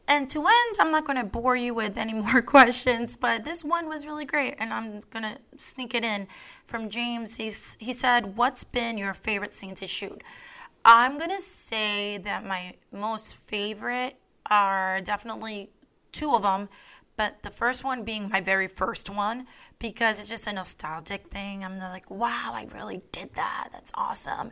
And 0.08 0.30
to 0.32 0.40
end, 0.40 0.76
I'm 0.80 0.92
not 0.92 1.06
going 1.06 1.18
to 1.18 1.26
bore 1.26 1.56
you 1.56 1.74
with 1.74 1.98
any 1.98 2.14
more 2.28 2.42
questions, 2.42 3.16
but 3.16 3.44
this 3.44 3.64
one 3.64 3.88
was 3.88 4.06
really 4.06 4.26
great, 4.26 4.56
and 4.60 4.74
I'm 4.74 5.00
going 5.12 5.24
to 5.24 5.38
sneak 5.58 5.96
it 5.96 6.04
in 6.04 6.28
from 6.66 6.90
James. 6.90 7.38
He's, 7.38 7.78
he 7.80 7.94
said, 7.94 8.38
What's 8.38 8.64
been 8.64 8.98
your 8.98 9.14
favorite 9.14 9.54
scene 9.54 9.76
to 9.76 9.88
shoot? 9.88 10.24
I'm 10.86 11.18
going 11.18 11.30
to 11.30 11.40
say 11.40 12.18
that 12.20 12.46
my 12.46 12.74
most 12.92 13.38
favorite 13.38 14.18
are 14.52 15.00
definitely 15.02 15.70
two 16.12 16.34
of 16.36 16.44
them, 16.44 16.68
but 17.16 17.42
the 17.44 17.50
first 17.50 17.84
one 17.84 18.04
being 18.04 18.28
my 18.30 18.42
very 18.42 18.68
first 18.68 19.10
one 19.10 19.46
because 19.80 20.20
it's 20.20 20.30
just 20.30 20.48
a 20.48 20.54
nostalgic 20.54 21.28
thing. 21.28 21.64
I'm 21.64 21.78
like, 21.78 22.10
wow, 22.10 22.52
I 22.54 22.68
really 22.74 23.02
did 23.12 23.34
that. 23.36 23.70
That's 23.72 23.92
awesome. 23.96 24.52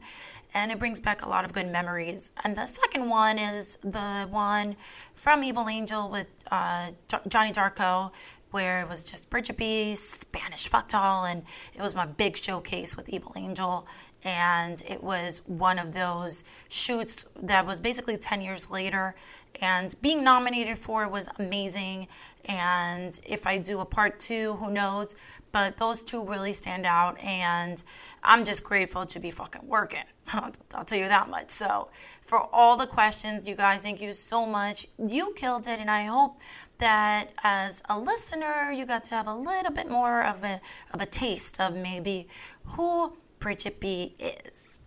And 0.54 0.72
it 0.72 0.80
brings 0.80 1.00
back 1.00 1.26
a 1.26 1.30
lot 1.30 1.46
of 1.46 1.54
good 1.54 1.68
memories. 1.68 2.32
And 2.44 2.56
the 2.56 2.66
second 2.66 3.08
one 3.10 3.40
is 3.40 3.78
the 3.78 4.28
one 4.30 4.76
from 5.14 5.44
Evil 5.44 5.70
Angel 5.70 6.10
with 6.10 6.28
uh, 6.52 6.90
Jonni 7.08 7.54
Darkko, 7.54 8.12
where 8.52 8.82
it 8.82 8.90
was 8.90 9.10
just 9.10 9.30
Bridgette 9.30 9.58
B, 9.58 9.96
Spanish 9.96 10.70
doll, 10.88 11.26
and 11.26 11.44
it 11.74 11.82
was 11.82 11.96
my 11.96 12.06
big 12.06 12.36
showcase 12.36 12.96
with 12.96 13.10
Evil 13.10 13.34
Angel. 13.36 13.88
And 14.24 14.84
it 14.88 15.02
was 15.02 15.42
one 15.48 15.80
of 15.80 15.94
those 15.94 16.44
shoots 16.70 17.26
that 17.42 17.66
was 17.66 17.80
basically 17.80 18.18
10 18.18 18.42
years 18.42 18.70
later. 18.70 19.16
And 19.62 19.96
being 20.02 20.24
nominated 20.24 20.78
for 20.78 21.08
was 21.08 21.28
amazing. 21.40 22.08
And 22.46 23.20
if 23.26 23.48
I 23.48 23.58
do 23.58 23.80
a 23.80 23.86
part 23.86 24.20
two, 24.20 24.54
who 24.56 24.70
knows? 24.70 25.16
But 25.52 25.78
those 25.78 26.04
two 26.04 26.24
really 26.24 26.54
stand 26.54 26.86
out. 26.86 27.22
And 27.22 27.84
I'm 28.24 28.44
just 28.46 28.64
grateful 28.64 29.06
to 29.06 29.20
be 29.20 29.32
fucking 29.32 29.68
working. 29.68 30.04
I'll 30.34 30.86
tell 30.86 30.98
you 30.98 31.08
that 31.08 31.30
much. 31.30 31.50
So, 31.50 31.90
for 32.22 32.48
all 32.54 32.78
the 32.78 32.88
questions, 32.88 33.48
you 33.48 33.56
guys, 33.56 33.84
thank 33.84 34.02
you 34.02 34.14
so 34.14 34.46
much. 34.46 34.88
You 34.98 35.34
killed 35.36 35.68
it. 35.68 35.80
And 35.80 35.92
I 35.92 36.04
hope 36.04 36.42
that 36.78 37.30
as 37.44 37.84
a 37.90 38.00
listener, 38.00 38.72
you 38.72 38.86
got 38.86 39.04
to 39.06 39.16
have 39.16 39.28
a 39.28 39.36
little 39.36 39.72
bit 39.72 39.90
more 39.90 40.24
of 40.24 40.44
a, 40.44 40.62
of 40.94 41.02
a 41.02 41.06
taste 41.06 41.60
of 41.60 41.76
maybe 41.76 42.28
who 42.64 43.18
Bridgette 43.40 43.80
B 43.80 44.16
is. 44.20 44.80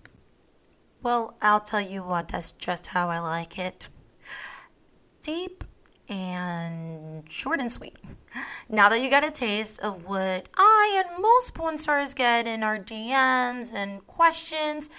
Well, 1.03 1.37
I'll 1.43 1.61
tell 1.61 1.83
you 1.83 2.03
what, 2.03 2.29
that's 2.29 2.53
just 2.53 2.87
how 2.87 3.11
I 3.11 3.19
like 3.19 3.59
it. 3.59 3.91
Deep 5.21 5.63
and 6.09 7.29
short 7.31 7.61
and 7.61 7.71
sweet. 7.71 7.99
Now 8.69 8.89
that 8.89 9.01
you 9.01 9.11
got 9.11 9.25
a 9.25 9.31
taste 9.31 9.81
of 9.81 10.09
what 10.09 10.49
I 10.57 11.05
and 11.05 11.23
most 11.23 11.55
porn 11.55 11.79
stars 11.79 12.15
get 12.15 12.47
in 12.47 12.63
our 12.63 12.79
DMs 12.79 13.75
and 13.75 14.05
questions, 14.07 14.91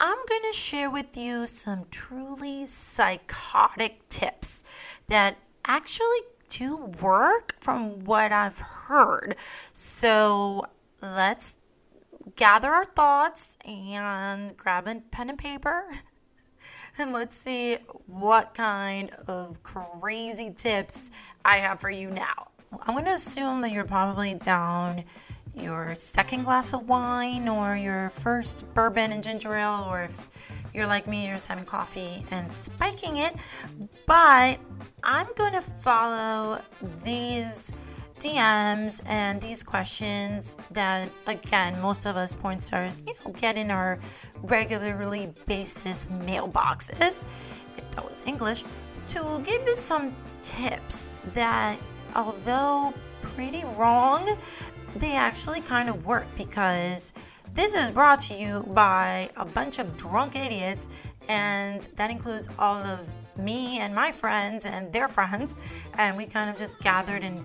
I'm 0.00 0.18
going 0.28 0.42
to 0.50 0.56
share 0.56 0.90
with 0.90 1.16
you 1.16 1.46
some 1.46 1.86
truly 1.90 2.66
psychotic 2.66 4.08
tips 4.08 4.64
that 5.08 5.36
actually 5.64 6.20
do 6.48 6.76
work 7.00 7.56
from 7.60 8.04
what 8.04 8.32
I've 8.32 8.58
heard. 8.58 9.36
So 9.72 10.66
let's 11.00 11.56
gather 12.36 12.70
our 12.70 12.84
thoughts 12.84 13.56
and 13.64 14.56
grab 14.56 14.86
a 14.88 15.00
pen 15.10 15.30
and 15.30 15.38
paper 15.38 15.86
and 16.98 17.12
let's 17.12 17.36
see 17.36 17.76
what 18.06 18.54
kind 18.54 19.10
of 19.28 19.62
crazy 19.62 20.52
tips 20.52 21.10
I 21.44 21.56
have 21.56 21.80
for 21.80 21.90
you 21.90 22.10
now. 22.10 22.48
I'm 22.82 22.94
going 22.94 23.04
to 23.06 23.12
assume 23.12 23.60
that 23.62 23.70
you're 23.72 23.84
probably 23.84 24.34
down 24.34 25.04
your 25.56 25.94
second 25.94 26.44
glass 26.44 26.72
of 26.72 26.88
wine 26.88 27.48
or 27.48 27.76
your 27.76 28.10
first 28.10 28.72
bourbon 28.74 29.12
and 29.12 29.22
ginger 29.22 29.54
ale, 29.54 29.86
or 29.88 30.02
if 30.02 30.28
you're 30.74 30.86
like 30.86 31.06
me, 31.06 31.26
you're 31.26 31.36
just 31.36 31.48
having 31.48 31.64
coffee 31.64 32.24
and 32.30 32.52
spiking 32.52 33.18
it. 33.18 33.36
But 34.06 34.58
I'm 35.02 35.28
going 35.36 35.52
to 35.52 35.60
follow 35.60 36.60
these 37.04 37.72
DMs 38.18 39.00
and 39.06 39.40
these 39.40 39.62
questions 39.62 40.56
that, 40.70 41.08
again, 41.26 41.80
most 41.80 42.06
of 42.06 42.16
us 42.16 42.34
porn 42.34 42.58
stars, 42.58 43.04
you 43.06 43.14
know, 43.24 43.32
get 43.32 43.56
in 43.56 43.70
our 43.70 43.98
regularly 44.42 45.32
basis 45.46 46.06
mailboxes, 46.06 47.26
if 47.76 47.90
that 47.92 48.08
was 48.08 48.24
English, 48.26 48.64
to 49.08 49.40
give 49.44 49.62
you 49.66 49.74
some 49.74 50.14
tips 50.42 51.12
that, 51.32 51.78
although 52.14 52.92
pretty 53.20 53.64
wrong, 53.76 54.28
they 54.96 55.14
actually 55.14 55.60
kind 55.60 55.88
of 55.88 56.06
work 56.06 56.26
because 56.36 57.12
this 57.54 57.74
is 57.74 57.90
brought 57.90 58.20
to 58.20 58.34
you 58.34 58.64
by 58.74 59.30
a 59.36 59.44
bunch 59.44 59.78
of 59.78 59.96
drunk 59.96 60.36
idiots, 60.36 60.88
and 61.28 61.88
that 61.96 62.10
includes 62.10 62.48
all 62.58 62.82
of 62.82 63.16
me 63.38 63.78
and 63.78 63.94
my 63.94 64.12
friends 64.12 64.66
and 64.66 64.92
their 64.92 65.08
friends. 65.08 65.56
And 65.94 66.16
we 66.16 66.26
kind 66.26 66.50
of 66.50 66.56
just 66.56 66.80
gathered 66.80 67.22
and 67.22 67.44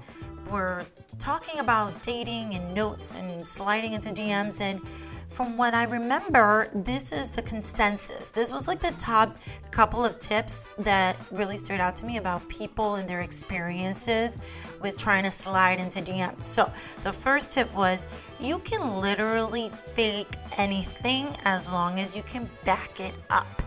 were 0.51 0.83
talking 1.17 1.59
about 1.59 2.01
dating 2.01 2.55
and 2.55 2.73
notes 2.73 3.13
and 3.13 3.47
sliding 3.47 3.93
into 3.93 4.09
DMs. 4.09 4.61
And 4.61 4.81
from 5.29 5.57
what 5.57 5.75
I 5.75 5.83
remember, 5.83 6.69
this 6.73 7.11
is 7.11 7.31
the 7.31 7.43
consensus. 7.43 8.29
This 8.29 8.51
was 8.51 8.67
like 8.67 8.79
the 8.79 8.91
top 8.93 9.37
couple 9.69 10.03
of 10.03 10.17
tips 10.17 10.67
that 10.79 11.15
really 11.31 11.57
stood 11.57 11.79
out 11.79 11.95
to 11.97 12.05
me 12.05 12.17
about 12.17 12.47
people 12.49 12.95
and 12.95 13.07
their 13.07 13.21
experiences 13.21 14.39
with 14.81 14.97
trying 14.97 15.23
to 15.23 15.31
slide 15.31 15.79
into 15.79 15.99
DMs. 15.99 16.41
So, 16.41 16.71
the 17.03 17.13
first 17.13 17.51
tip 17.51 17.71
was 17.75 18.07
you 18.39 18.59
can 18.59 18.99
literally 18.99 19.69
fake 19.93 20.35
anything 20.57 21.27
as 21.45 21.71
long 21.71 21.99
as 21.99 22.17
you 22.17 22.23
can 22.23 22.49
back 22.65 22.99
it 22.99 23.13
up. 23.29 23.61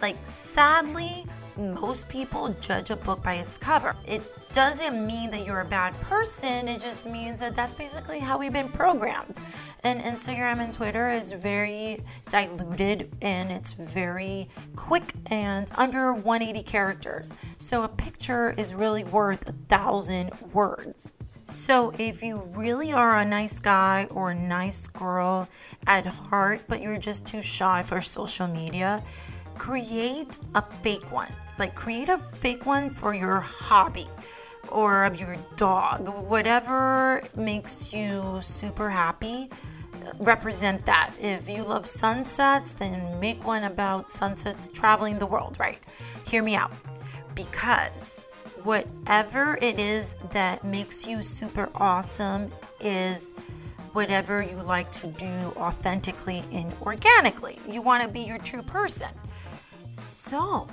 Like, 0.00 0.16
sadly, 0.24 1.26
most 1.56 2.08
people 2.08 2.54
judge 2.60 2.90
a 2.90 2.96
book 2.96 3.22
by 3.22 3.34
its 3.34 3.58
cover. 3.58 3.96
It 4.06 4.22
doesn't 4.52 5.06
mean 5.06 5.30
that 5.30 5.44
you're 5.44 5.60
a 5.60 5.66
bad 5.66 5.98
person, 6.00 6.68
it 6.68 6.80
just 6.80 7.06
means 7.06 7.40
that 7.40 7.54
that's 7.54 7.74
basically 7.74 8.18
how 8.18 8.38
we've 8.38 8.52
been 8.52 8.68
programmed. 8.68 9.38
And 9.86 10.00
Instagram 10.00 10.58
and 10.58 10.74
Twitter 10.74 11.12
is 11.12 11.30
very 11.30 12.00
diluted 12.28 13.08
and 13.22 13.52
it's 13.52 13.74
very 13.74 14.48
quick 14.74 15.12
and 15.26 15.70
under 15.76 16.12
180 16.12 16.64
characters. 16.64 17.32
So 17.56 17.84
a 17.84 17.88
picture 17.88 18.52
is 18.58 18.74
really 18.74 19.04
worth 19.04 19.48
a 19.48 19.52
thousand 19.68 20.32
words. 20.52 21.12
So, 21.46 21.92
if 22.00 22.20
you 22.20 22.38
really 22.56 22.92
are 22.92 23.18
a 23.18 23.24
nice 23.24 23.60
guy 23.60 24.08
or 24.10 24.32
a 24.32 24.34
nice 24.34 24.88
girl 24.88 25.48
at 25.86 26.04
heart, 26.04 26.62
but 26.66 26.80
you're 26.80 26.98
just 26.98 27.24
too 27.24 27.40
shy 27.40 27.84
for 27.84 28.00
social 28.00 28.48
media, 28.48 29.04
create 29.56 30.40
a 30.56 30.62
fake 30.62 31.12
one. 31.12 31.32
Like, 31.60 31.76
create 31.76 32.08
a 32.08 32.18
fake 32.18 32.66
one 32.66 32.90
for 32.90 33.14
your 33.14 33.38
hobby 33.38 34.08
or 34.68 35.04
of 35.04 35.20
your 35.20 35.36
dog, 35.54 36.08
whatever 36.28 37.22
makes 37.36 37.92
you 37.92 38.38
super 38.40 38.90
happy. 38.90 39.48
Represent 40.18 40.86
that. 40.86 41.12
If 41.20 41.48
you 41.48 41.62
love 41.62 41.86
sunsets, 41.86 42.72
then 42.72 43.20
make 43.20 43.44
one 43.46 43.64
about 43.64 44.10
sunsets 44.10 44.68
traveling 44.68 45.18
the 45.18 45.26
world, 45.26 45.56
right? 45.58 45.78
Hear 46.26 46.42
me 46.42 46.56
out. 46.56 46.72
Because 47.34 48.20
whatever 48.62 49.58
it 49.62 49.78
is 49.78 50.16
that 50.30 50.64
makes 50.64 51.06
you 51.06 51.22
super 51.22 51.68
awesome 51.76 52.52
is 52.80 53.34
whatever 53.92 54.42
you 54.42 54.56
like 54.56 54.90
to 54.90 55.06
do 55.06 55.26
authentically 55.56 56.44
and 56.52 56.72
organically. 56.82 57.58
You 57.68 57.80
want 57.80 58.02
to 58.02 58.08
be 58.08 58.20
your 58.20 58.38
true 58.38 58.62
person. 58.62 59.08
So, 59.98 60.68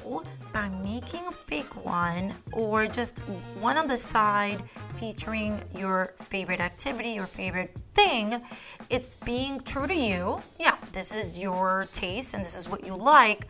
by 0.51 0.67
making 0.83 1.25
a 1.27 1.31
fake 1.31 1.85
one 1.85 2.33
or 2.51 2.87
just 2.87 3.19
one 3.61 3.77
on 3.77 3.87
the 3.87 3.97
side 3.97 4.61
featuring 4.95 5.61
your 5.73 6.13
favorite 6.17 6.59
activity, 6.59 7.11
your 7.11 7.25
favorite 7.25 7.73
thing, 7.93 8.41
it's 8.89 9.15
being 9.15 9.61
true 9.61 9.87
to 9.87 9.95
you. 9.95 10.41
Yeah, 10.59 10.75
this 10.91 11.15
is 11.15 11.39
your 11.39 11.87
taste 11.93 12.33
and 12.33 12.43
this 12.43 12.57
is 12.57 12.67
what 12.67 12.85
you 12.85 12.95
like, 12.95 13.47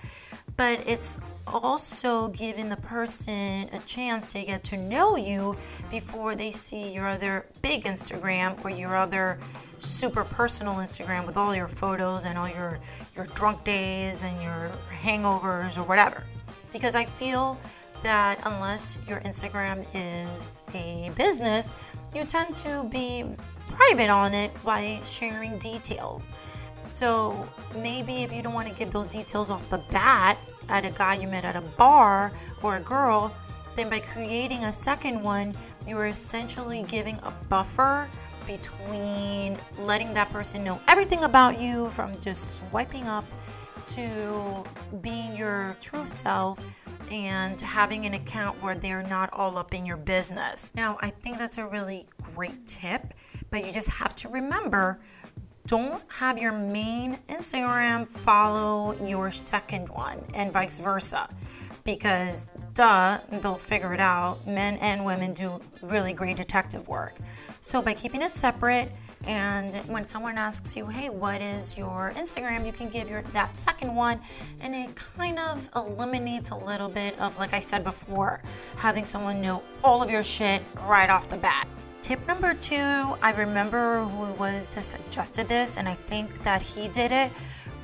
but 0.58 0.80
it's 0.88 1.18
also 1.48 2.30
giving 2.30 2.70
the 2.70 2.78
person 2.78 3.70
a 3.74 3.80
chance 3.86 4.32
to 4.34 4.44
get 4.44 4.64
to 4.66 4.78
know 4.78 5.16
you 5.16 5.56
before 5.92 6.36
they 6.36 6.52
see 6.52 6.94
your 6.94 7.08
other 7.08 7.46
big 7.62 7.84
Instagram 7.84 8.64
or 8.64 8.70
your 8.70 8.96
other 8.96 9.40
super 9.80 10.24
personal 10.24 10.76
Instagram 10.76 11.26
with 11.26 11.38
all 11.38 11.54
your 11.54 11.68
photos 11.68 12.26
and 12.26 12.38
all 12.38 12.48
your 12.48 12.80
your 13.16 13.26
drunk 13.28 13.64
days 13.64 14.24
and 14.24 14.42
your 14.42 14.70
hangovers 15.04 15.78
or 15.78 15.84
whatever. 15.84 16.24
Because 16.72 16.96
I 16.96 17.06
feel 17.06 17.60
that 18.04 18.40
unless 18.46 18.98
your 19.08 19.20
Instagram 19.22 19.86
is 19.94 20.64
a 20.74 21.12
business, 21.16 21.74
you 22.14 22.24
tend 22.26 22.58
to 22.58 22.84
be 22.86 23.26
private 23.70 24.10
on 24.10 24.34
it 24.34 24.52
by 24.64 25.00
sharing 25.04 25.58
details. 25.58 26.34
So 26.84 27.48
maybe 27.76 28.24
if 28.24 28.34
you 28.34 28.42
don't 28.42 28.54
want 28.54 28.68
to 28.68 28.74
give 28.74 28.92
those 28.92 29.08
details 29.08 29.50
off 29.50 29.68
the 29.70 29.78
bat 29.90 30.38
at 30.70 30.86
a 30.86 30.92
guy 30.92 31.16
you 31.16 31.28
met 31.28 31.46
at 31.46 31.56
a 31.56 31.62
bar 31.62 32.32
or 32.62 32.78
a 32.78 32.80
girl, 32.80 33.34
then 33.76 33.90
by 33.90 34.00
creating 34.00 34.66
a 34.66 34.74
second 34.74 35.22
one, 35.22 35.56
you 35.88 35.98
are 35.98 36.08
essentially 36.08 36.84
giving 36.84 37.18
a 37.24 37.32
buffer 37.50 38.08
between 38.46 39.58
letting 39.80 40.14
that 40.14 40.30
person 40.30 40.64
know 40.64 40.80
everything 40.88 41.24
about 41.24 41.60
you 41.60 41.90
from 41.90 42.20
just 42.22 42.56
swiping 42.56 43.08
up 43.08 43.26
to 43.88 44.64
being 45.02 45.36
your 45.36 45.76
true 45.82 46.06
self 46.06 46.60
and 47.12 47.60
having 47.62 48.06
an 48.06 48.14
account 48.14 48.62
where 48.62 48.76
they're 48.76 49.04
not 49.04 49.30
all 49.34 49.58
up 49.58 49.74
in 49.74 49.86
your 49.86 49.98
business. 49.98 50.72
Now, 50.76 50.98
I 51.02 51.10
think 51.10 51.38
that's 51.38 51.58
a 51.58 51.68
really 51.68 52.06
great 52.36 52.66
tip, 52.66 53.14
but 53.50 53.66
you 53.66 53.72
just 53.72 53.90
have 53.90 54.16
to 54.16 54.30
remember 54.30 55.00
don't 55.68 56.04
have 56.10 56.38
your 56.38 56.52
main 56.52 57.18
Instagram 57.30 58.08
follow 58.08 58.94
your 59.06 59.32
second 59.32 59.90
one 59.90 60.24
and 60.34 60.52
vice 60.52 60.80
versa 60.80 61.30
because 61.84 62.50
duh, 62.74 63.20
they'll 63.30 63.56
figure 63.56 63.94
it 63.94 64.00
out. 64.00 64.46
Men 64.48 64.78
and 64.78 65.06
women 65.06 65.34
do 65.34 65.60
really 65.82 66.14
great 66.14 66.38
detective 66.38 66.88
work. 66.88 67.16
So 67.62 67.82
by 67.82 67.94
keeping 67.94 68.22
it 68.22 68.36
separate, 68.36 68.92
and 69.26 69.74
when 69.88 70.06
someone 70.06 70.38
asks 70.38 70.76
you, 70.76 70.88
"Hey, 70.88 71.10
what 71.10 71.42
is 71.42 71.78
your 71.78 72.14
Instagram?" 72.18 72.66
you 72.66 72.74
can 72.74 72.90
give 72.90 73.10
your 73.10 73.22
that 73.34 73.56
second 73.56 73.96
one, 73.96 74.20
and 74.60 74.76
it 74.76 74.96
kind 74.96 75.40
of 75.40 75.70
eliminates 75.76 76.50
a 76.50 76.56
little 76.56 76.90
bit 76.90 77.18
of, 77.20 77.38
like 77.38 77.54
I 77.54 77.60
said 77.60 77.84
before, 77.86 78.42
having 78.76 79.06
someone 79.06 79.42
know 79.42 79.64
all 79.84 80.04
of 80.04 80.12
your 80.12 80.24
shit 80.24 80.62
right 80.88 81.10
off 81.10 81.30
the 81.30 81.38
bat. 81.38 81.68
Tip 82.04 82.28
number 82.28 82.54
two, 82.54 83.16
I 83.22 83.32
remember 83.38 84.04
who 84.04 84.30
it 84.30 84.38
was 84.38 84.68
that 84.72 84.84
suggested 84.84 85.48
this, 85.48 85.78
and 85.78 85.88
I 85.88 85.94
think 85.94 86.44
that 86.44 86.62
he 86.62 86.90
did 86.90 87.14
it, 87.14 87.32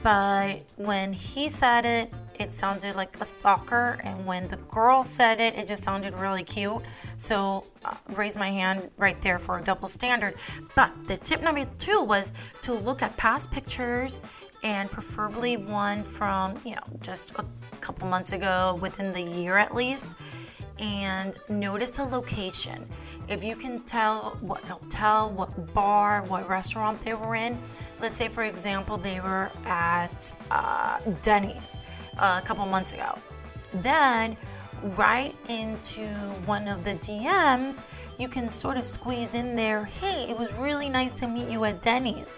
but 0.04 0.60
when 0.76 1.14
he 1.14 1.48
said 1.48 1.86
it, 1.86 2.12
it 2.38 2.52
sounded 2.52 2.98
like 2.98 3.16
a 3.22 3.24
stalker, 3.24 3.98
and 4.04 4.26
when 4.26 4.50
the 4.50 4.58
girl 4.58 5.04
said 5.04 5.40
it, 5.40 5.58
it 5.58 5.70
just 5.70 5.86
sounded 5.86 6.14
really 6.16 6.44
cute. 6.44 6.82
So, 7.16 7.64
uh, 7.86 7.96
raise 8.10 8.36
my 8.36 8.50
hand 8.50 8.92
right 8.98 9.20
there 9.22 9.40
for 9.40 9.58
a 9.58 9.62
double 9.62 9.88
standard. 9.88 10.36
But 10.76 10.92
the 11.08 11.16
tip 11.16 11.42
number 11.42 11.64
two 11.78 12.04
was 12.04 12.34
to 12.64 12.74
look 12.74 13.02
at 13.02 13.16
past 13.16 13.52
pictures 13.52 14.22
and 14.64 14.92
preferably 14.92 15.56
one 15.56 16.04
from, 16.04 16.58
you 16.66 16.76
know, 16.76 16.84
just 17.00 17.32
a 17.32 17.46
couple 17.80 18.06
months 18.10 18.34
ago, 18.34 18.78
within 18.82 19.14
the 19.14 19.22
year 19.22 19.58
at 19.58 19.74
least 19.74 20.14
and 20.80 21.38
notice 21.50 21.92
the 21.92 22.06
location. 22.06 22.88
If 23.28 23.44
you 23.44 23.56
can 23.56 23.82
tell 23.82 24.38
what 24.42 24.62
hotel, 24.62 25.32
what 25.32 25.74
bar, 25.74 26.24
what 26.24 26.48
restaurant 26.50 27.02
they 27.02 27.14
were 27.14 27.36
in, 27.36 27.58
let's 28.02 28.18
say 28.18 28.28
for 28.28 28.44
example 28.44 28.98
they 28.98 29.20
were 29.20 29.52
at 29.66 30.34
uh, 30.52 31.00
Denny's 31.22 31.80
uh, 32.18 32.40
a 32.42 32.46
couple 32.46 32.66
months 32.66 32.94
ago, 32.94 33.18
then 33.76 34.38
right 34.98 35.36
into 35.50 36.08
one 36.46 36.68
of 36.68 36.84
the 36.84 36.94
DMs, 36.96 37.84
you 38.18 38.28
can 38.28 38.50
sort 38.50 38.78
of 38.78 38.84
squeeze 38.84 39.34
in 39.34 39.56
there. 39.56 39.86
Hey, 39.86 40.30
it 40.30 40.38
was 40.38 40.52
really 40.54 40.90
nice 40.90 41.14
to 41.16 41.28
meet 41.28 41.50
you 41.50 41.64
at 41.66 41.82
Denny's 41.82 42.38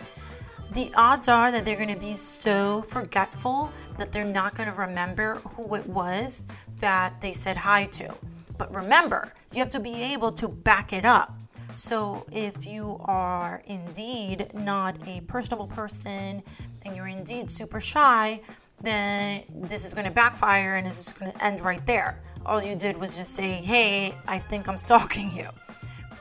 the 0.72 0.92
odds 0.96 1.28
are 1.28 1.52
that 1.52 1.66
they're 1.66 1.76
going 1.76 1.94
to 1.94 2.00
be 2.00 2.16
so 2.16 2.82
forgetful 2.82 3.72
that 3.98 4.12
they're 4.12 4.24
not 4.24 4.56
going 4.56 4.72
to 4.72 4.76
remember 4.76 5.36
who 5.36 5.76
it 5.76 5.86
was 5.86 6.48
that 6.80 7.20
they 7.20 7.34
said 7.34 7.58
hi 7.58 7.86
to. 7.86 8.14
But 8.58 8.74
remember, 8.74 9.34
you 9.52 9.60
have 9.60 9.70
to 9.72 9.80
be 9.80 10.02
able 10.14 10.32
to 10.34 10.48
back 10.48 10.94
it 10.94 11.04
up. 11.04 11.38
So 11.76 12.26
if 12.32 12.66
you 12.66 13.02
are 13.06 13.62
indeed 13.66 14.54
not 14.54 14.96
a 15.08 15.22
personable 15.22 15.68
person 15.68 16.42
and 16.84 16.96
you're 16.96 17.08
indeed 17.08 17.52
super 17.52 17.80
shy, 17.80 18.42
then 18.82 19.44
this 19.50 19.86
is 19.86 19.94
going 19.94 20.06
to 20.06 20.12
backfire 20.12 20.76
and 20.76 20.88
it's 20.88 21.04
just 21.04 21.20
going 21.20 21.32
to 21.32 21.44
end 21.44 21.62
right 21.62 21.86
there. 21.86 22.22
All 22.46 22.64
you 22.64 22.76
did 22.76 22.98
was 22.98 23.18
just 23.18 23.36
say, 23.36 23.54
hey, 23.54 24.16
I 24.28 24.40
think 24.40 24.68
I'm 24.68 24.78
stalking 24.78 25.32
you. 25.36 25.50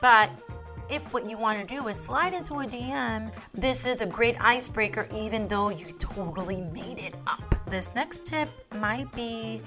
But 0.01 0.29
if 0.91 1.13
what 1.13 1.27
you 1.29 1.37
want 1.37 1.57
to 1.57 1.75
do 1.75 1.87
is 1.87 1.97
slide 1.97 2.33
into 2.33 2.55
a 2.55 2.65
DM, 2.65 3.31
this 3.53 3.85
is 3.85 4.01
a 4.01 4.05
great 4.05 4.35
icebreaker, 4.43 5.07
even 5.15 5.47
though 5.47 5.69
you 5.69 5.85
totally 5.99 6.59
made 6.73 6.99
it 6.99 7.15
up. 7.25 7.55
This 7.67 7.95
next 7.95 8.25
tip 8.25 8.49
might 8.75 9.09
be 9.13 9.61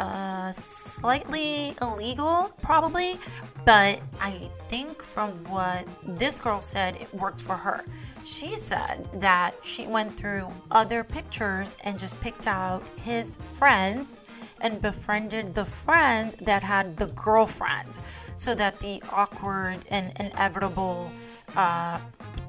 uh, 0.00 0.50
slightly 0.50 1.76
illegal, 1.80 2.52
probably, 2.60 3.20
but 3.64 4.00
I 4.20 4.50
think 4.66 5.00
from 5.00 5.30
what 5.44 5.86
this 6.02 6.40
girl 6.40 6.60
said, 6.60 6.96
it 6.96 7.14
worked 7.14 7.42
for 7.42 7.54
her. 7.54 7.84
She 8.24 8.56
said 8.56 9.08
that 9.20 9.54
she 9.62 9.86
went 9.86 10.16
through 10.16 10.50
other 10.72 11.04
pictures 11.04 11.76
and 11.84 11.96
just 11.96 12.20
picked 12.20 12.48
out 12.48 12.82
his 13.04 13.36
friends 13.36 14.18
and 14.64 14.82
befriended 14.82 15.54
the 15.54 15.64
friend 15.64 16.34
that 16.40 16.62
had 16.62 16.96
the 16.96 17.06
girlfriend 17.08 17.98
so 18.34 18.54
that 18.54 18.80
the 18.80 19.00
awkward 19.12 19.78
and 19.90 20.12
inevitable 20.18 21.10
uh, 21.54 22.00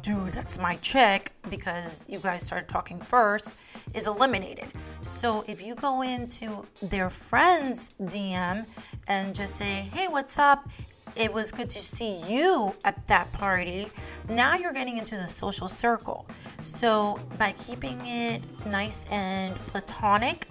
dude, 0.01 0.30
that's 0.30 0.60
my 0.60 0.75
chick, 0.78 1.32
because 1.49 2.08
you 2.10 2.19
guys 2.19 2.43
started 2.43 2.67
talking 2.67 2.99
first, 2.99 3.54
is 3.93 4.08
eliminated. 4.08 4.67
So 5.01 5.43
if 5.47 5.63
you 5.63 5.75
go 5.75 6.01
into 6.01 6.65
their 6.82 7.10
friend's 7.10 7.93
DM 8.01 8.65
and 9.08 9.36
just 9.36 9.56
say, 9.56 9.89
hey, 9.93 10.08
what's 10.08 10.39
up? 10.39 10.67
It 11.15 11.34
was 11.34 11.51
good 11.51 11.69
to 11.69 11.82
see 11.82 12.17
you 12.28 12.75
at 12.84 13.06
that 13.08 13.32
party. 13.32 13.88
Now 14.28 14.56
you're 14.56 14.73
getting 14.73 14.97
into 14.97 15.15
the 15.15 15.28
social 15.28 15.67
circle. 15.67 16.28
So 16.62 17.19
by 17.38 17.54
keeping 17.54 17.99
it 18.06 18.41
nice 18.65 19.06
and 19.06 19.56
platonic, 19.67 20.47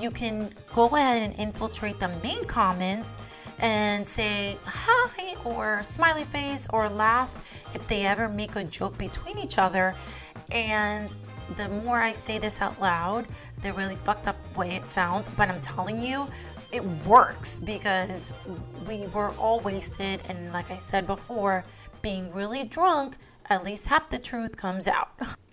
you 0.00 0.10
can 0.10 0.52
go 0.74 0.86
ahead 0.96 1.22
and 1.22 1.38
infiltrate 1.38 2.00
the 2.00 2.08
main 2.22 2.44
comments 2.44 3.18
and 3.58 4.06
say 4.06 4.56
hi 4.64 5.34
or 5.44 5.82
smiley 5.82 6.24
face 6.24 6.66
or 6.72 6.88
laugh 6.88 7.62
if 7.74 7.86
they 7.88 8.06
ever 8.06 8.28
make 8.28 8.56
a 8.56 8.64
joke 8.64 8.96
between 8.96 9.38
each 9.38 9.58
other. 9.58 9.94
And 10.50 11.14
the 11.56 11.68
more 11.68 11.98
I 11.98 12.12
say 12.12 12.38
this 12.38 12.60
out 12.60 12.80
loud, 12.80 13.26
the 13.62 13.72
really 13.72 13.96
fucked 13.96 14.28
up 14.28 14.36
way 14.56 14.76
it 14.76 14.90
sounds, 14.90 15.28
but 15.28 15.48
I'm 15.48 15.60
telling 15.60 15.98
you, 15.98 16.28
it 16.72 16.84
works 17.06 17.58
because 17.58 18.32
we 18.86 19.06
were 19.08 19.30
all 19.32 19.60
wasted. 19.60 20.22
And 20.28 20.52
like 20.52 20.70
I 20.70 20.76
said 20.76 21.06
before, 21.06 21.64
being 22.02 22.32
really 22.32 22.64
drunk, 22.64 23.16
at 23.48 23.64
least 23.64 23.88
half 23.88 24.08
the 24.08 24.18
truth 24.18 24.56
comes 24.56 24.88
out. 24.88 25.10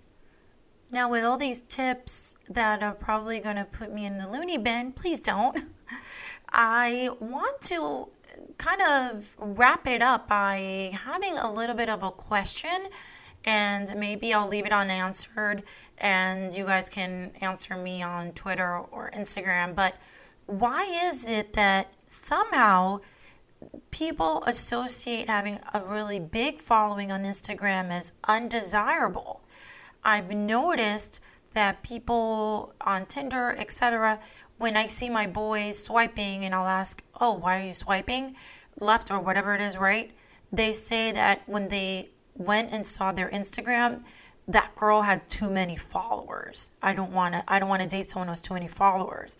Now, 0.90 1.10
with 1.10 1.22
all 1.22 1.36
these 1.36 1.60
tips 1.60 2.34
that 2.48 2.82
are 2.82 2.94
probably 2.94 3.40
going 3.40 3.56
to 3.56 3.64
put 3.64 3.92
me 3.92 4.06
in 4.06 4.16
the 4.16 4.26
loony 4.26 4.56
bin, 4.56 4.92
please 4.92 5.20
don't. 5.20 5.64
I 6.50 7.10
want 7.20 7.60
to 7.62 8.08
kind 8.56 8.80
of 8.80 9.36
wrap 9.38 9.86
it 9.86 10.00
up 10.00 10.28
by 10.28 10.92
having 11.04 11.36
a 11.36 11.52
little 11.52 11.76
bit 11.76 11.90
of 11.90 12.02
a 12.02 12.10
question, 12.10 12.88
and 13.44 13.94
maybe 13.96 14.32
I'll 14.32 14.48
leave 14.48 14.64
it 14.64 14.72
unanswered, 14.72 15.62
and 15.98 16.52
you 16.54 16.64
guys 16.64 16.88
can 16.88 17.32
answer 17.42 17.76
me 17.76 18.02
on 18.02 18.32
Twitter 18.32 18.78
or 18.78 19.10
Instagram. 19.10 19.74
But 19.74 19.94
why 20.46 20.84
is 21.04 21.28
it 21.28 21.52
that 21.52 21.88
somehow 22.06 23.00
people 23.90 24.42
associate 24.46 25.28
having 25.28 25.58
a 25.74 25.82
really 25.84 26.18
big 26.18 26.60
following 26.60 27.12
on 27.12 27.24
Instagram 27.24 27.90
as 27.90 28.14
undesirable? 28.24 29.42
I've 30.04 30.32
noticed 30.32 31.20
that 31.54 31.82
people 31.82 32.74
on 32.80 33.06
Tinder, 33.06 33.54
etc., 33.58 34.20
when 34.58 34.76
I 34.76 34.86
see 34.86 35.08
my 35.08 35.26
boys 35.26 35.82
swiping 35.82 36.44
and 36.44 36.54
I'll 36.54 36.66
ask, 36.66 37.02
"Oh, 37.20 37.34
why 37.34 37.60
are 37.60 37.66
you 37.66 37.74
swiping 37.74 38.36
left 38.80 39.10
or 39.10 39.20
whatever 39.20 39.54
it 39.54 39.60
is, 39.60 39.76
right?" 39.76 40.12
They 40.52 40.72
say 40.72 41.12
that 41.12 41.42
when 41.46 41.68
they 41.68 42.10
went 42.34 42.72
and 42.72 42.86
saw 42.86 43.12
their 43.12 43.28
Instagram, 43.30 44.02
that 44.48 44.74
girl 44.74 45.02
had 45.02 45.28
too 45.28 45.50
many 45.50 45.76
followers. 45.76 46.70
I 46.82 46.94
don't 46.94 47.12
want 47.12 47.34
to 47.34 47.44
I 47.46 47.58
don't 47.58 47.68
want 47.68 47.82
to 47.82 47.88
date 47.88 48.08
someone 48.08 48.28
who 48.28 48.32
has 48.32 48.40
too 48.40 48.54
many 48.54 48.68
followers. 48.68 49.36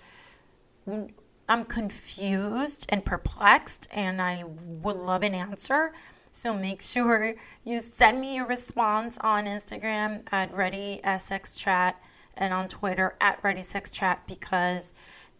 I'm 1.49 1.65
confused 1.65 2.87
and 2.91 3.05
perplexed 3.05 3.89
and 3.91 4.21
I 4.21 4.45
would 4.45 4.97
love 4.97 5.23
an 5.23 5.35
answer. 5.35 5.93
So 6.31 6.55
make 6.55 6.83
sure 6.83 7.35
you 7.65 7.81
send 7.81 8.21
me 8.21 8.37
your 8.37 8.47
response 8.47 9.19
on 9.19 9.47
Instagram 9.47 10.23
at 10.31 10.53
ReadySXChat 10.53 11.95
and 12.37 12.53
on 12.53 12.69
Twitter 12.69 13.17
at 13.21 13.43
ReadySexChat 13.43 14.19
because 14.27 14.93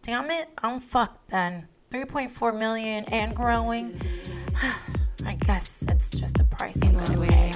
damn 0.03 0.31
it, 0.31 0.49
I'm 0.63 0.81
fucked 0.81 1.29
then. 1.29 1.69
3.4 1.91 2.59
million 2.59 3.05
and 3.05 3.35
growing. 3.35 4.01
I 5.25 5.37
guess 5.37 5.87
it's 5.89 6.11
just 6.11 6.37
the 6.37 6.45
price 6.45 6.83
I'm 6.85 6.93
gonna 6.93 7.27
pay. 7.27 7.53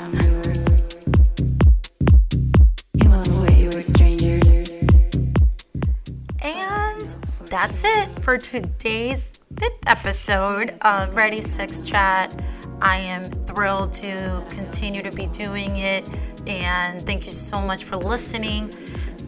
And 6.42 7.14
that's 7.50 7.84
it 7.84 8.08
for 8.22 8.38
today's 8.38 9.34
fifth 9.58 9.78
episode 9.86 10.74
of 10.82 11.14
Ready 11.14 11.40
Sex 11.40 11.80
Chat. 11.80 12.34
I 12.82 12.96
am 12.96 13.24
thrilled 13.46 13.92
to 13.94 14.44
continue 14.50 15.02
to 15.02 15.12
be 15.12 15.28
doing 15.28 15.78
it. 15.78 16.10
And 16.48 17.00
thank 17.00 17.26
you 17.26 17.32
so 17.32 17.60
much 17.60 17.84
for 17.84 17.96
listening. 17.96 18.68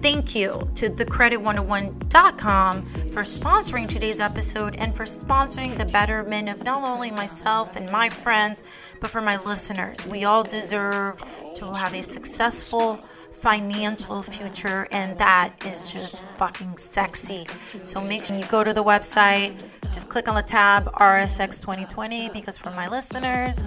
Thank 0.02 0.34
you 0.34 0.68
to 0.74 0.90
thecredit101.com 0.90 2.82
for 2.82 3.22
sponsoring 3.22 3.88
today's 3.88 4.20
episode 4.20 4.74
and 4.76 4.94
for 4.94 5.04
sponsoring 5.04 5.78
the 5.78 5.86
betterment 5.86 6.48
of 6.50 6.62
not 6.64 6.82
only 6.82 7.10
myself 7.10 7.76
and 7.76 7.90
my 7.90 8.10
friends, 8.10 8.64
but 9.00 9.08
for 9.08 9.22
my 9.22 9.38
listeners. 9.44 10.04
We 10.04 10.24
all 10.24 10.42
deserve 10.42 11.22
to 11.54 11.72
have 11.72 11.94
a 11.94 12.02
successful 12.02 13.00
financial 13.34 14.22
future, 14.22 14.86
and 14.90 15.18
that 15.18 15.52
is 15.66 15.92
just 15.92 16.18
fucking 16.38 16.76
sexy. 16.76 17.46
So 17.82 18.00
make 18.00 18.24
sure 18.24 18.36
you 18.36 18.46
go 18.46 18.64
to 18.64 18.72
the 18.72 18.82
website, 18.84 19.52
just 19.92 20.08
click 20.08 20.28
on 20.28 20.34
the 20.34 20.42
tab 20.42 20.86
RSX 20.92 21.60
2020 21.60 22.30
because 22.30 22.56
for 22.56 22.70
my 22.70 22.88
listeners, 22.88 23.62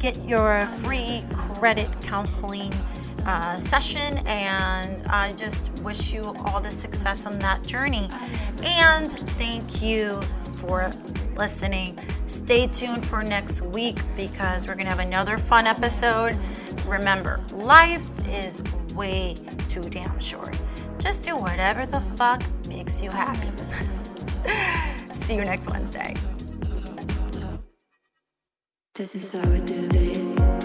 get 0.00 0.16
your 0.24 0.66
free 0.66 1.20
credit 1.32 1.88
counseling 2.00 2.72
uh, 3.26 3.58
session, 3.58 4.18
and 4.26 5.02
I 5.08 5.32
just 5.34 5.72
wish 5.80 6.12
you 6.12 6.34
all 6.44 6.60
the 6.60 6.70
success 6.70 7.26
on 7.26 7.38
that 7.40 7.66
journey. 7.66 8.08
And 8.62 9.12
thank 9.12 9.82
you 9.82 10.22
for 10.54 10.90
listening. 11.36 11.98
Stay 12.26 12.66
tuned 12.66 13.04
for 13.04 13.22
next 13.22 13.62
week 13.62 13.98
because 14.16 14.66
we're 14.66 14.74
going 14.74 14.86
to 14.86 14.90
have 14.90 14.98
another 14.98 15.38
fun 15.38 15.66
episode. 15.66 16.36
Remember, 16.86 17.40
life 17.52 18.18
is 18.28 18.62
way 18.92 19.34
too 19.68 19.82
damn 19.82 20.18
short. 20.18 20.58
Just 20.98 21.24
do 21.24 21.36
whatever 21.36 21.86
the 21.86 22.00
fuck 22.00 22.42
makes 22.68 23.02
you 23.02 23.10
happy. 23.10 23.48
See 25.06 25.36
you 25.36 25.44
next 25.44 25.68
Wednesday. 25.68 26.14
This 28.94 29.14
is 29.14 29.32
how 29.32 29.48
we 29.50 29.60
do 29.60 29.88
this. 29.88 30.59